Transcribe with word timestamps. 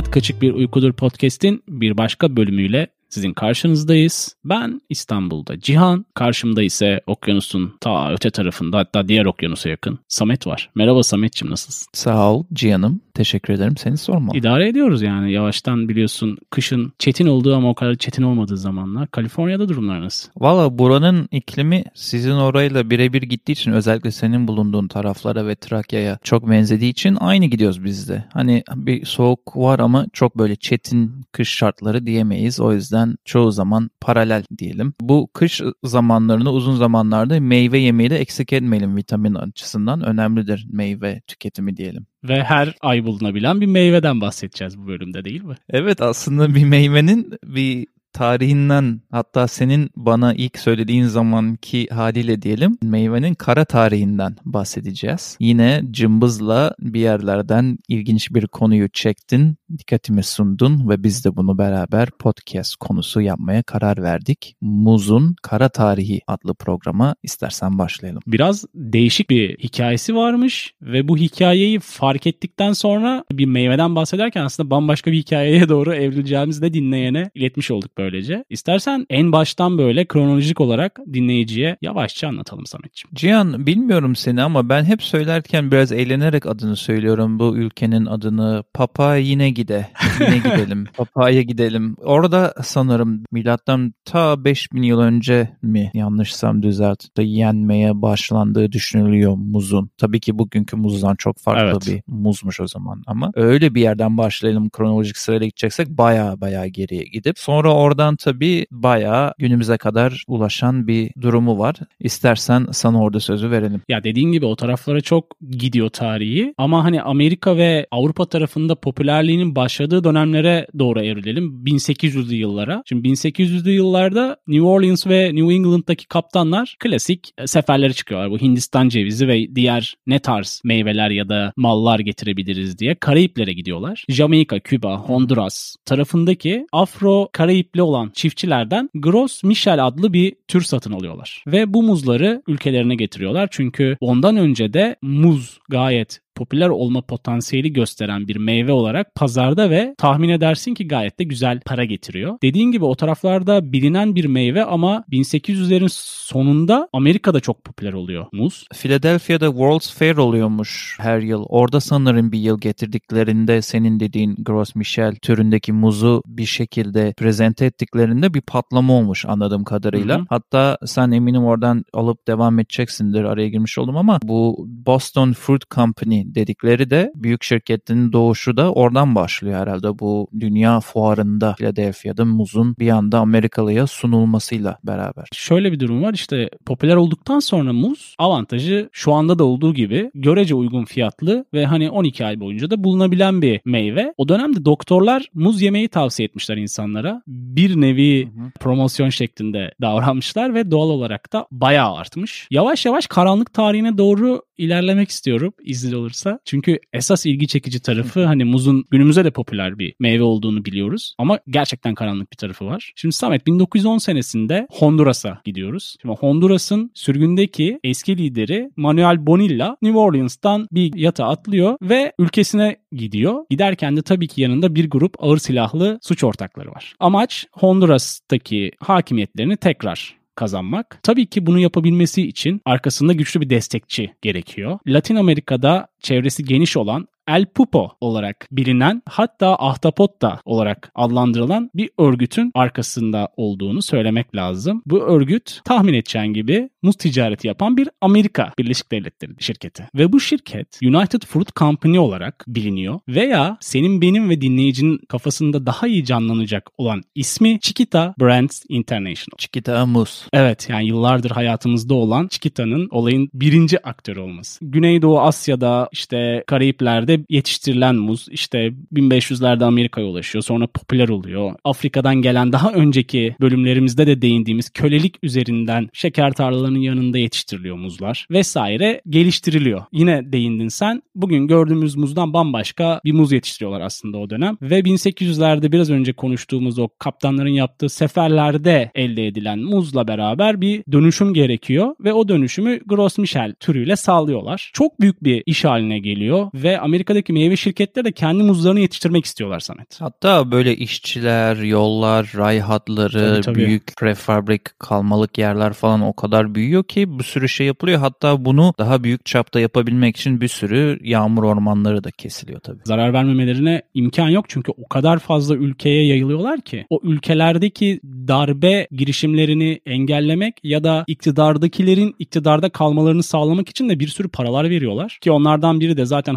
Hayat 0.00 0.10
Kaçık 0.10 0.42
Bir 0.42 0.52
Uykudur 0.52 0.92
podcast'in 0.92 1.62
bir 1.68 1.96
başka 1.96 2.36
bölümüyle 2.36 2.86
sizin 3.08 3.32
karşınızdayız. 3.32 4.36
Ben 4.44 4.80
İstanbul'da 4.88 5.60
Cihan, 5.60 6.06
karşımda 6.14 6.62
ise 6.62 7.00
okyanusun 7.06 7.74
ta 7.80 8.12
öte 8.12 8.30
tarafında 8.30 8.78
hatta 8.78 9.08
diğer 9.08 9.24
okyanusa 9.24 9.68
yakın 9.68 9.98
Samet 10.08 10.46
var. 10.46 10.70
Merhaba 10.74 11.02
Samet'ciğim 11.02 11.52
nasılsın? 11.52 11.88
Sağ 11.92 12.32
ol 12.32 12.44
Cihan'ım. 12.52 13.00
Teşekkür 13.20 13.54
ederim. 13.54 13.76
Seni 13.76 13.96
sorma. 13.96 14.32
İdare 14.34 14.68
ediyoruz 14.68 15.02
yani 15.02 15.32
yavaştan 15.32 15.88
biliyorsun 15.88 16.38
kışın 16.50 16.92
çetin 16.98 17.26
olduğu 17.26 17.54
ama 17.56 17.70
o 17.70 17.74
kadar 17.74 17.94
çetin 17.94 18.22
olmadığı 18.22 18.56
zamanlar. 18.56 19.10
Kaliforniya'da 19.10 19.68
durumlar 19.68 20.02
nasıl? 20.02 20.30
Valla 20.36 20.78
buranın 20.78 21.28
iklimi 21.30 21.84
sizin 21.94 22.30
orayla 22.30 22.90
birebir 22.90 23.22
gittiği 23.22 23.52
için 23.52 23.72
özellikle 23.72 24.10
senin 24.10 24.48
bulunduğun 24.48 24.88
taraflara 24.88 25.46
ve 25.46 25.54
Trakya'ya 25.54 26.18
çok 26.22 26.50
benzediği 26.50 26.90
için 26.90 27.16
aynı 27.20 27.46
gidiyoruz 27.46 27.84
biz 27.84 28.08
de. 28.08 28.24
Hani 28.32 28.62
bir 28.74 29.04
soğuk 29.04 29.56
var 29.56 29.78
ama 29.78 30.06
çok 30.12 30.38
böyle 30.38 30.56
çetin 30.56 31.12
kış 31.32 31.48
şartları 31.48 32.06
diyemeyiz. 32.06 32.60
O 32.60 32.72
yüzden 32.72 33.16
çoğu 33.24 33.52
zaman 33.52 33.90
paralel 34.00 34.44
diyelim. 34.58 34.94
Bu 35.00 35.28
kış 35.34 35.62
zamanlarını 35.84 36.52
uzun 36.52 36.76
zamanlarda 36.76 37.40
meyve 37.40 37.78
yemeyi 37.78 38.10
de 38.10 38.18
eksik 38.18 38.52
etmeyelim 38.52 38.96
vitamin 38.96 39.34
açısından. 39.34 40.02
Önemlidir 40.02 40.66
meyve 40.70 41.20
tüketimi 41.26 41.76
diyelim. 41.76 42.06
Ve 42.24 42.42
her 42.44 42.74
ay 42.80 43.04
bulunabilen 43.04 43.60
bir 43.60 43.66
meyveden 43.66 44.20
bahsedeceğiz 44.20 44.78
bu 44.78 44.86
bölümde 44.86 45.24
değil 45.24 45.42
mi? 45.42 45.54
Evet 45.70 46.00
aslında 46.02 46.54
bir 46.54 46.64
meyvenin 46.64 47.38
bir 47.44 47.86
tarihinden 48.12 49.00
hatta 49.10 49.48
senin 49.48 49.90
bana 49.96 50.34
ilk 50.34 50.58
söylediğin 50.58 51.04
zamanki 51.04 51.88
haliyle 51.88 52.42
diyelim 52.42 52.78
meyvenin 52.82 53.34
kara 53.34 53.64
tarihinden 53.64 54.36
bahsedeceğiz. 54.44 55.36
Yine 55.40 55.82
cımbızla 55.90 56.74
bir 56.80 57.00
yerlerden 57.00 57.78
ilginç 57.88 58.34
bir 58.34 58.46
konuyu 58.46 58.88
çektin, 58.88 59.56
dikkatimi 59.78 60.22
sundun 60.22 60.88
ve 60.88 61.02
biz 61.02 61.24
de 61.24 61.36
bunu 61.36 61.58
beraber 61.58 62.10
podcast 62.10 62.76
konusu 62.76 63.20
yapmaya 63.20 63.62
karar 63.62 64.02
verdik. 64.02 64.56
Muz'un 64.60 65.36
Kara 65.42 65.68
Tarihi 65.68 66.20
adlı 66.26 66.54
programa 66.54 67.14
istersen 67.22 67.78
başlayalım. 67.78 68.22
Biraz 68.26 68.64
değişik 68.74 69.30
bir 69.30 69.58
hikayesi 69.58 70.14
varmış 70.14 70.74
ve 70.82 71.08
bu 71.08 71.16
hikayeyi 71.16 71.80
fark 71.80 72.26
ettikten 72.26 72.72
sonra 72.72 73.24
bir 73.32 73.46
meyveden 73.46 73.94
bahsederken 73.96 74.44
aslında 74.44 74.70
bambaşka 74.70 75.12
bir 75.12 75.18
hikayeye 75.18 75.68
doğru 75.68 75.94
evrileceğimizi 75.94 76.62
de 76.62 76.74
dinleyene 76.74 77.30
iletmiş 77.34 77.70
olduk 77.70 77.98
böylece. 78.00 78.44
İstersen 78.50 79.06
en 79.10 79.32
baştan 79.32 79.78
böyle 79.78 80.04
kronolojik 80.04 80.60
olarak 80.60 81.00
dinleyiciye 81.12 81.76
yavaşça 81.82 82.28
anlatalım 82.28 82.66
Sametciğim. 82.66 83.14
Cihan 83.14 83.66
bilmiyorum 83.66 84.16
seni 84.16 84.42
ama 84.42 84.68
ben 84.68 84.84
hep 84.84 85.02
söylerken 85.02 85.70
biraz 85.70 85.92
eğlenerek 85.92 86.46
adını 86.46 86.76
söylüyorum 86.76 87.38
bu 87.38 87.56
ülkenin 87.56 88.06
adını. 88.06 88.64
Papa 88.74 89.16
yine 89.16 89.50
gide. 89.50 89.88
Yine 90.20 90.36
gidelim. 90.44 90.86
Papa'ya 90.96 91.42
gidelim. 91.42 91.96
Orada 92.04 92.54
sanırım 92.62 93.24
milattan 93.32 93.94
ta 94.04 94.44
5000 94.44 94.82
yıl 94.82 95.00
önce 95.00 95.48
mi 95.62 95.90
yanlışsam 95.94 96.62
düzelt 96.62 97.04
yenmeye 97.18 98.02
başlandığı 98.02 98.72
düşünülüyor 98.72 99.34
muzun. 99.36 99.90
Tabii 99.98 100.20
ki 100.20 100.38
bugünkü 100.38 100.76
muzdan 100.76 101.14
çok 101.14 101.38
farklı 101.38 101.70
Evet. 101.70 101.86
bir 101.86 102.12
muzmuş 102.14 102.60
o 102.60 102.66
zaman 102.66 103.02
ama 103.06 103.30
öyle 103.34 103.74
bir 103.74 103.80
yerden 103.80 104.18
başlayalım 104.18 104.70
kronolojik 104.70 105.16
sırayla 105.16 105.46
gideceksek 105.46 105.88
baya 105.88 106.40
baya 106.40 106.66
geriye 106.66 107.02
gidip 107.04 107.38
sonra 107.38 107.74
oradan 107.90 108.16
tabii 108.16 108.66
baya 108.70 109.34
günümüze 109.38 109.76
kadar 109.76 110.24
ulaşan 110.28 110.86
bir 110.86 111.10
durumu 111.20 111.58
var. 111.58 111.76
İstersen 112.00 112.66
sana 112.72 113.02
orada 113.02 113.20
sözü 113.20 113.50
verelim. 113.50 113.80
Ya 113.88 114.04
dediğin 114.04 114.32
gibi 114.32 114.46
o 114.46 114.56
taraflara 114.56 115.00
çok 115.00 115.24
gidiyor 115.50 115.88
tarihi 115.88 116.54
ama 116.58 116.84
hani 116.84 117.02
Amerika 117.02 117.56
ve 117.56 117.86
Avrupa 117.90 118.26
tarafında 118.26 118.74
popülerliğinin 118.74 119.56
başladığı 119.56 120.04
dönemlere 120.04 120.66
doğru 120.78 121.00
evrilelim. 121.00 121.64
1800'lü 121.64 122.34
yıllara. 122.34 122.82
Şimdi 122.86 123.08
1800'lü 123.08 123.70
yıllarda 123.70 124.36
New 124.46 124.66
Orleans 124.66 125.06
ve 125.06 125.34
New 125.34 125.54
England'daki 125.54 126.08
kaptanlar 126.08 126.76
klasik 126.80 127.30
e, 127.38 127.46
seferlere 127.46 127.92
çıkıyorlar. 127.92 128.30
Bu 128.30 128.38
Hindistan 128.38 128.88
cevizi 128.88 129.28
ve 129.28 129.54
diğer 129.54 129.94
ne 130.06 130.18
tarz 130.18 130.62
meyveler 130.64 131.10
ya 131.10 131.28
da 131.28 131.52
mallar 131.56 131.98
getirebiliriz 131.98 132.78
diye 132.78 132.94
Karayiplere 132.94 133.52
gidiyorlar. 133.52 134.04
Jamaika, 134.08 134.60
Küba, 134.60 134.96
Honduras 134.96 135.76
tarafındaki 135.84 136.66
Afro 136.72 137.28
Karayipli 137.32 137.79
olan 137.82 138.10
çiftçilerden 138.14 138.90
Gros 138.94 139.44
Michel 139.44 139.86
adlı 139.86 140.12
bir 140.12 140.36
tür 140.48 140.62
satın 140.62 140.92
alıyorlar. 140.92 141.44
Ve 141.46 141.74
bu 141.74 141.82
muzları 141.82 142.42
ülkelerine 142.48 142.94
getiriyorlar. 142.94 143.48
Çünkü 143.50 143.96
ondan 144.00 144.36
önce 144.36 144.72
de 144.72 144.96
muz 145.02 145.58
gayet 145.68 146.20
popüler 146.40 146.68
olma 146.68 147.02
potansiyeli 147.02 147.72
gösteren 147.72 148.28
bir 148.28 148.36
meyve 148.36 148.72
olarak 148.72 149.14
pazarda 149.14 149.70
ve 149.70 149.94
tahmin 149.98 150.28
edersin 150.28 150.74
ki 150.74 150.88
gayet 150.88 151.18
de 151.18 151.24
güzel 151.24 151.60
para 151.66 151.84
getiriyor. 151.84 152.38
Dediğin 152.42 152.72
gibi 152.72 152.84
o 152.84 152.94
taraflarda 152.94 153.72
bilinen 153.72 154.14
bir 154.14 154.24
meyve 154.24 154.64
ama 154.64 155.04
1800'lerin 155.12 155.88
sonunda 156.30 156.88
Amerika'da 156.92 157.40
çok 157.40 157.64
popüler 157.64 157.92
oluyor 157.92 158.26
muz. 158.32 158.66
Philadelphia'da 158.74 159.46
World's 159.46 159.94
Fair 159.94 160.16
oluyormuş 160.16 160.96
her 161.00 161.20
yıl. 161.20 161.44
Orada 161.48 161.80
sanırım 161.80 162.32
bir 162.32 162.38
yıl 162.38 162.60
getirdiklerinde 162.60 163.62
senin 163.62 164.00
dediğin 164.00 164.36
Gros 164.38 164.74
Michel 164.74 165.16
türündeki 165.22 165.72
muzu 165.72 166.22
bir 166.26 166.46
şekilde 166.46 167.14
prezente 167.16 167.64
ettiklerinde 167.64 168.34
bir 168.34 168.40
patlama 168.40 168.92
olmuş 168.92 169.24
anladığım 169.26 169.64
kadarıyla. 169.64 170.16
Hı 170.16 170.20
hı. 170.20 170.26
Hatta 170.28 170.78
sen 170.86 171.10
eminim 171.10 171.44
oradan 171.44 171.84
alıp 171.92 172.28
devam 172.28 172.58
edeceksindir 172.58 173.24
araya 173.24 173.48
girmiş 173.48 173.78
oldum 173.78 173.96
ama 173.96 174.18
bu 174.22 174.66
Boston 174.68 175.32
Fruit 175.32 175.70
Company 175.70 176.29
dedikleri 176.34 176.90
de 176.90 177.12
büyük 177.14 177.42
şirketinin 177.42 178.12
doğuşu 178.12 178.56
da 178.56 178.72
oradan 178.72 179.14
başlıyor 179.14 179.60
herhalde. 179.60 179.98
Bu 179.98 180.28
dünya 180.40 180.80
fuarında 180.80 181.54
Philadelphia'da 181.58 182.24
muzun 182.24 182.76
bir 182.78 182.88
anda 182.88 183.18
Amerikalıya 183.18 183.86
sunulmasıyla 183.86 184.78
beraber. 184.84 185.28
Şöyle 185.32 185.72
bir 185.72 185.80
durum 185.80 186.02
var 186.02 186.14
işte 186.14 186.50
popüler 186.66 186.96
olduktan 186.96 187.38
sonra 187.38 187.72
muz 187.72 188.14
avantajı 188.18 188.88
şu 188.92 189.12
anda 189.12 189.38
da 189.38 189.44
olduğu 189.44 189.74
gibi 189.74 190.10
görece 190.14 190.54
uygun 190.54 190.84
fiyatlı 190.84 191.44
ve 191.54 191.66
hani 191.66 191.90
12 191.90 192.24
ay 192.24 192.40
boyunca 192.40 192.70
da 192.70 192.84
bulunabilen 192.84 193.42
bir 193.42 193.60
meyve. 193.64 194.14
O 194.16 194.28
dönemde 194.28 194.64
doktorlar 194.64 195.26
muz 195.34 195.62
yemeyi 195.62 195.88
tavsiye 195.88 196.26
etmişler 196.26 196.56
insanlara. 196.56 197.22
Bir 197.26 197.80
nevi 197.80 198.28
promosyon 198.60 199.08
şeklinde 199.08 199.74
davranmışlar 199.80 200.54
ve 200.54 200.70
doğal 200.70 200.88
olarak 200.90 201.32
da 201.32 201.46
bayağı 201.50 201.94
artmış. 201.94 202.48
Yavaş 202.50 202.86
yavaş 202.86 203.06
karanlık 203.06 203.54
tarihine 203.54 203.98
doğru 203.98 204.42
ilerlemek 204.60 205.10
istiyorum 205.10 205.52
izin 205.62 205.92
olursa. 205.92 206.38
Çünkü 206.44 206.78
esas 206.92 207.26
ilgi 207.26 207.48
çekici 207.48 207.80
tarafı 207.80 208.24
hani 208.24 208.44
muzun 208.44 208.84
günümüze 208.90 209.24
de 209.24 209.30
popüler 209.30 209.78
bir 209.78 209.94
meyve 209.98 210.22
olduğunu 210.22 210.64
biliyoruz. 210.64 211.14
Ama 211.18 211.38
gerçekten 211.48 211.94
karanlık 211.94 212.32
bir 212.32 212.36
tarafı 212.36 212.66
var. 212.66 212.92
Şimdi 212.96 213.14
Samet 213.14 213.46
1910 213.46 213.98
senesinde 213.98 214.66
Honduras'a 214.70 215.40
gidiyoruz. 215.44 215.96
Şimdi 216.02 216.14
Honduras'ın 216.14 216.90
sürgündeki 216.94 217.80
eski 217.84 218.18
lideri 218.18 218.70
Manuel 218.76 219.26
Bonilla 219.26 219.76
New 219.82 219.98
Orleans'tan 219.98 220.68
bir 220.72 220.94
yata 220.94 221.26
atlıyor 221.26 221.76
ve 221.82 222.12
ülkesine 222.18 222.76
gidiyor. 222.92 223.44
Giderken 223.50 223.96
de 223.96 224.02
tabii 224.02 224.28
ki 224.28 224.42
yanında 224.42 224.74
bir 224.74 224.90
grup 224.90 225.14
ağır 225.18 225.38
silahlı 225.38 225.98
suç 226.02 226.24
ortakları 226.24 226.70
var. 226.70 226.94
Amaç 227.00 227.46
Honduras'taki 227.52 228.70
hakimiyetlerini 228.78 229.56
tekrar 229.56 230.19
kazanmak. 230.40 230.98
Tabii 231.02 231.26
ki 231.26 231.46
bunu 231.46 231.58
yapabilmesi 231.58 232.22
için 232.22 232.60
arkasında 232.64 233.12
güçlü 233.12 233.40
bir 233.40 233.50
destekçi 233.50 234.14
gerekiyor. 234.22 234.78
Latin 234.86 235.16
Amerika'da 235.16 235.86
çevresi 236.00 236.44
geniş 236.44 236.76
olan 236.76 237.08
El 237.28 237.46
Pupo 237.46 237.90
olarak 238.00 238.48
bilinen 238.52 239.02
hatta 239.06 239.56
Ahtapot 239.58 240.22
da 240.22 240.40
olarak 240.44 240.90
adlandırılan 240.94 241.70
bir 241.74 241.90
örgütün 241.98 242.50
arkasında 242.54 243.28
olduğunu 243.36 243.82
söylemek 243.82 244.36
lazım. 244.36 244.82
Bu 244.86 245.00
örgüt 245.02 245.60
tahmin 245.64 245.94
edeceğin 245.94 246.32
gibi 246.32 246.70
muz 246.82 246.96
ticareti 246.96 247.48
yapan 247.48 247.76
bir 247.76 247.88
Amerika 248.00 248.52
Birleşik 248.58 248.92
Devletleri 248.92 249.32
şirketi. 249.38 249.88
Ve 249.94 250.12
bu 250.12 250.20
şirket 250.20 250.78
United 250.82 251.22
Fruit 251.22 251.56
Company 251.56 251.98
olarak 251.98 252.44
biliniyor 252.48 253.00
veya 253.08 253.56
senin 253.60 254.00
benim 254.00 254.30
ve 254.30 254.40
dinleyicinin 254.40 254.98
kafasında 255.08 255.66
daha 255.66 255.86
iyi 255.86 256.04
canlanacak 256.04 256.70
olan 256.78 257.02
ismi 257.14 257.60
Chiquita 257.60 258.14
Brands 258.20 258.62
International. 258.68 259.36
Chiquita 259.38 259.86
Muz. 259.86 260.26
Evet 260.32 260.66
yani 260.70 260.86
yıllardır 260.86 261.30
hayatımızda 261.30 261.94
olan 261.94 262.28
Chiquita'nın 262.28 262.88
olayın 262.90 263.30
birinci 263.34 263.86
aktörü 263.86 264.20
olması. 264.20 264.64
Güneydoğu 264.64 265.20
Asya'da 265.20 265.88
işte 265.92 266.44
Karayipler'de 266.46 267.19
yetiştirilen 267.28 267.96
muz 267.96 268.26
işte 268.30 268.72
1500'lerde 268.92 269.64
Amerika'ya 269.64 270.06
ulaşıyor 270.06 270.42
sonra 270.42 270.66
popüler 270.66 271.08
oluyor. 271.08 271.54
Afrika'dan 271.64 272.16
gelen 272.22 272.52
daha 272.52 272.72
önceki 272.72 273.36
bölümlerimizde 273.40 274.06
de 274.06 274.22
değindiğimiz 274.22 274.70
kölelik 274.70 275.16
üzerinden 275.22 275.88
şeker 275.92 276.32
tarlalarının 276.32 276.78
yanında 276.78 277.18
yetiştiriliyor 277.18 277.76
muzlar 277.76 278.26
vesaire 278.30 279.00
geliştiriliyor. 279.08 279.82
Yine 279.92 280.32
değindin 280.32 280.68
sen. 280.68 281.02
Bugün 281.14 281.46
gördüğümüz 281.46 281.96
muzdan 281.96 282.32
bambaşka 282.32 283.00
bir 283.04 283.12
muz 283.12 283.32
yetiştiriyorlar 283.32 283.80
aslında 283.80 284.18
o 284.18 284.30
dönem. 284.30 284.56
Ve 284.62 284.80
1800'lerde 284.80 285.72
biraz 285.72 285.90
önce 285.90 286.12
konuştuğumuz 286.12 286.78
o 286.78 286.88
kaptanların 286.98 287.48
yaptığı 287.48 287.88
seferlerde 287.88 288.90
elde 288.94 289.26
edilen 289.26 289.58
muzla 289.58 290.08
beraber 290.08 290.60
bir 290.60 290.82
dönüşüm 290.92 291.34
gerekiyor 291.34 291.94
ve 292.00 292.12
o 292.12 292.28
dönüşümü 292.28 292.80
Gros 292.86 293.18
Michel 293.18 293.54
türüyle 293.60 293.96
sağlıyorlar. 293.96 294.70
Çok 294.74 295.00
büyük 295.00 295.24
bir 295.24 295.42
iş 295.46 295.64
haline 295.64 295.98
geliyor 295.98 296.50
ve 296.54 296.80
Amerika 296.80 296.99
Amerika'daki 297.00 297.32
meyve 297.32 297.56
şirketleri 297.56 298.04
de 298.04 298.12
kendi 298.12 298.42
muzlarını 298.42 298.80
yetiştirmek 298.80 299.24
istiyorlar 299.24 299.60
Samet. 299.60 300.00
Hatta 300.00 300.50
böyle 300.50 300.76
işçiler, 300.76 301.56
yollar, 301.56 302.32
ray 302.36 302.60
hatları, 302.60 303.32
Tabii, 303.32 303.40
tabii. 303.40 303.66
büyük 303.66 303.96
prefabrik 303.96 304.78
kalmalık 304.78 305.38
yerler 305.38 305.72
falan 305.72 306.00
o 306.02 306.12
kadar 306.12 306.54
büyüyor 306.54 306.84
ki 306.84 307.18
bir 307.18 307.24
sürü 307.24 307.48
şey 307.48 307.66
yapılıyor. 307.66 307.98
Hatta 307.98 308.44
bunu 308.44 308.74
daha 308.78 309.04
büyük 309.04 309.26
çapta 309.26 309.60
yapabilmek 309.60 310.16
için 310.16 310.40
bir 310.40 310.48
sürü 310.48 310.98
yağmur 311.02 311.42
ormanları 311.42 312.04
da 312.04 312.10
kesiliyor 312.10 312.60
tabii. 312.60 312.80
Zarar 312.84 313.12
vermemelerine 313.12 313.82
imkan 313.94 314.28
yok 314.28 314.44
çünkü 314.48 314.72
o 314.72 314.88
kadar 314.88 315.18
fazla 315.18 315.54
ülkeye 315.54 316.06
yayılıyorlar 316.06 316.60
ki 316.60 316.86
o 316.90 317.00
ülkelerdeki 317.02 318.00
darbe 318.04 318.88
girişimlerini 318.90 319.80
engellemek 319.86 320.54
ya 320.62 320.84
da 320.84 321.04
iktidardakilerin 321.06 322.14
iktidarda 322.18 322.68
kalmalarını 322.68 323.22
sağlamak 323.22 323.68
için 323.68 323.88
de 323.88 324.00
bir 324.00 324.08
sürü 324.08 324.28
paralar 324.28 324.70
veriyorlar. 324.70 325.18
Ki 325.20 325.30
onlardan 325.30 325.80
biri 325.80 325.96
de 325.96 326.04
zaten 326.04 326.34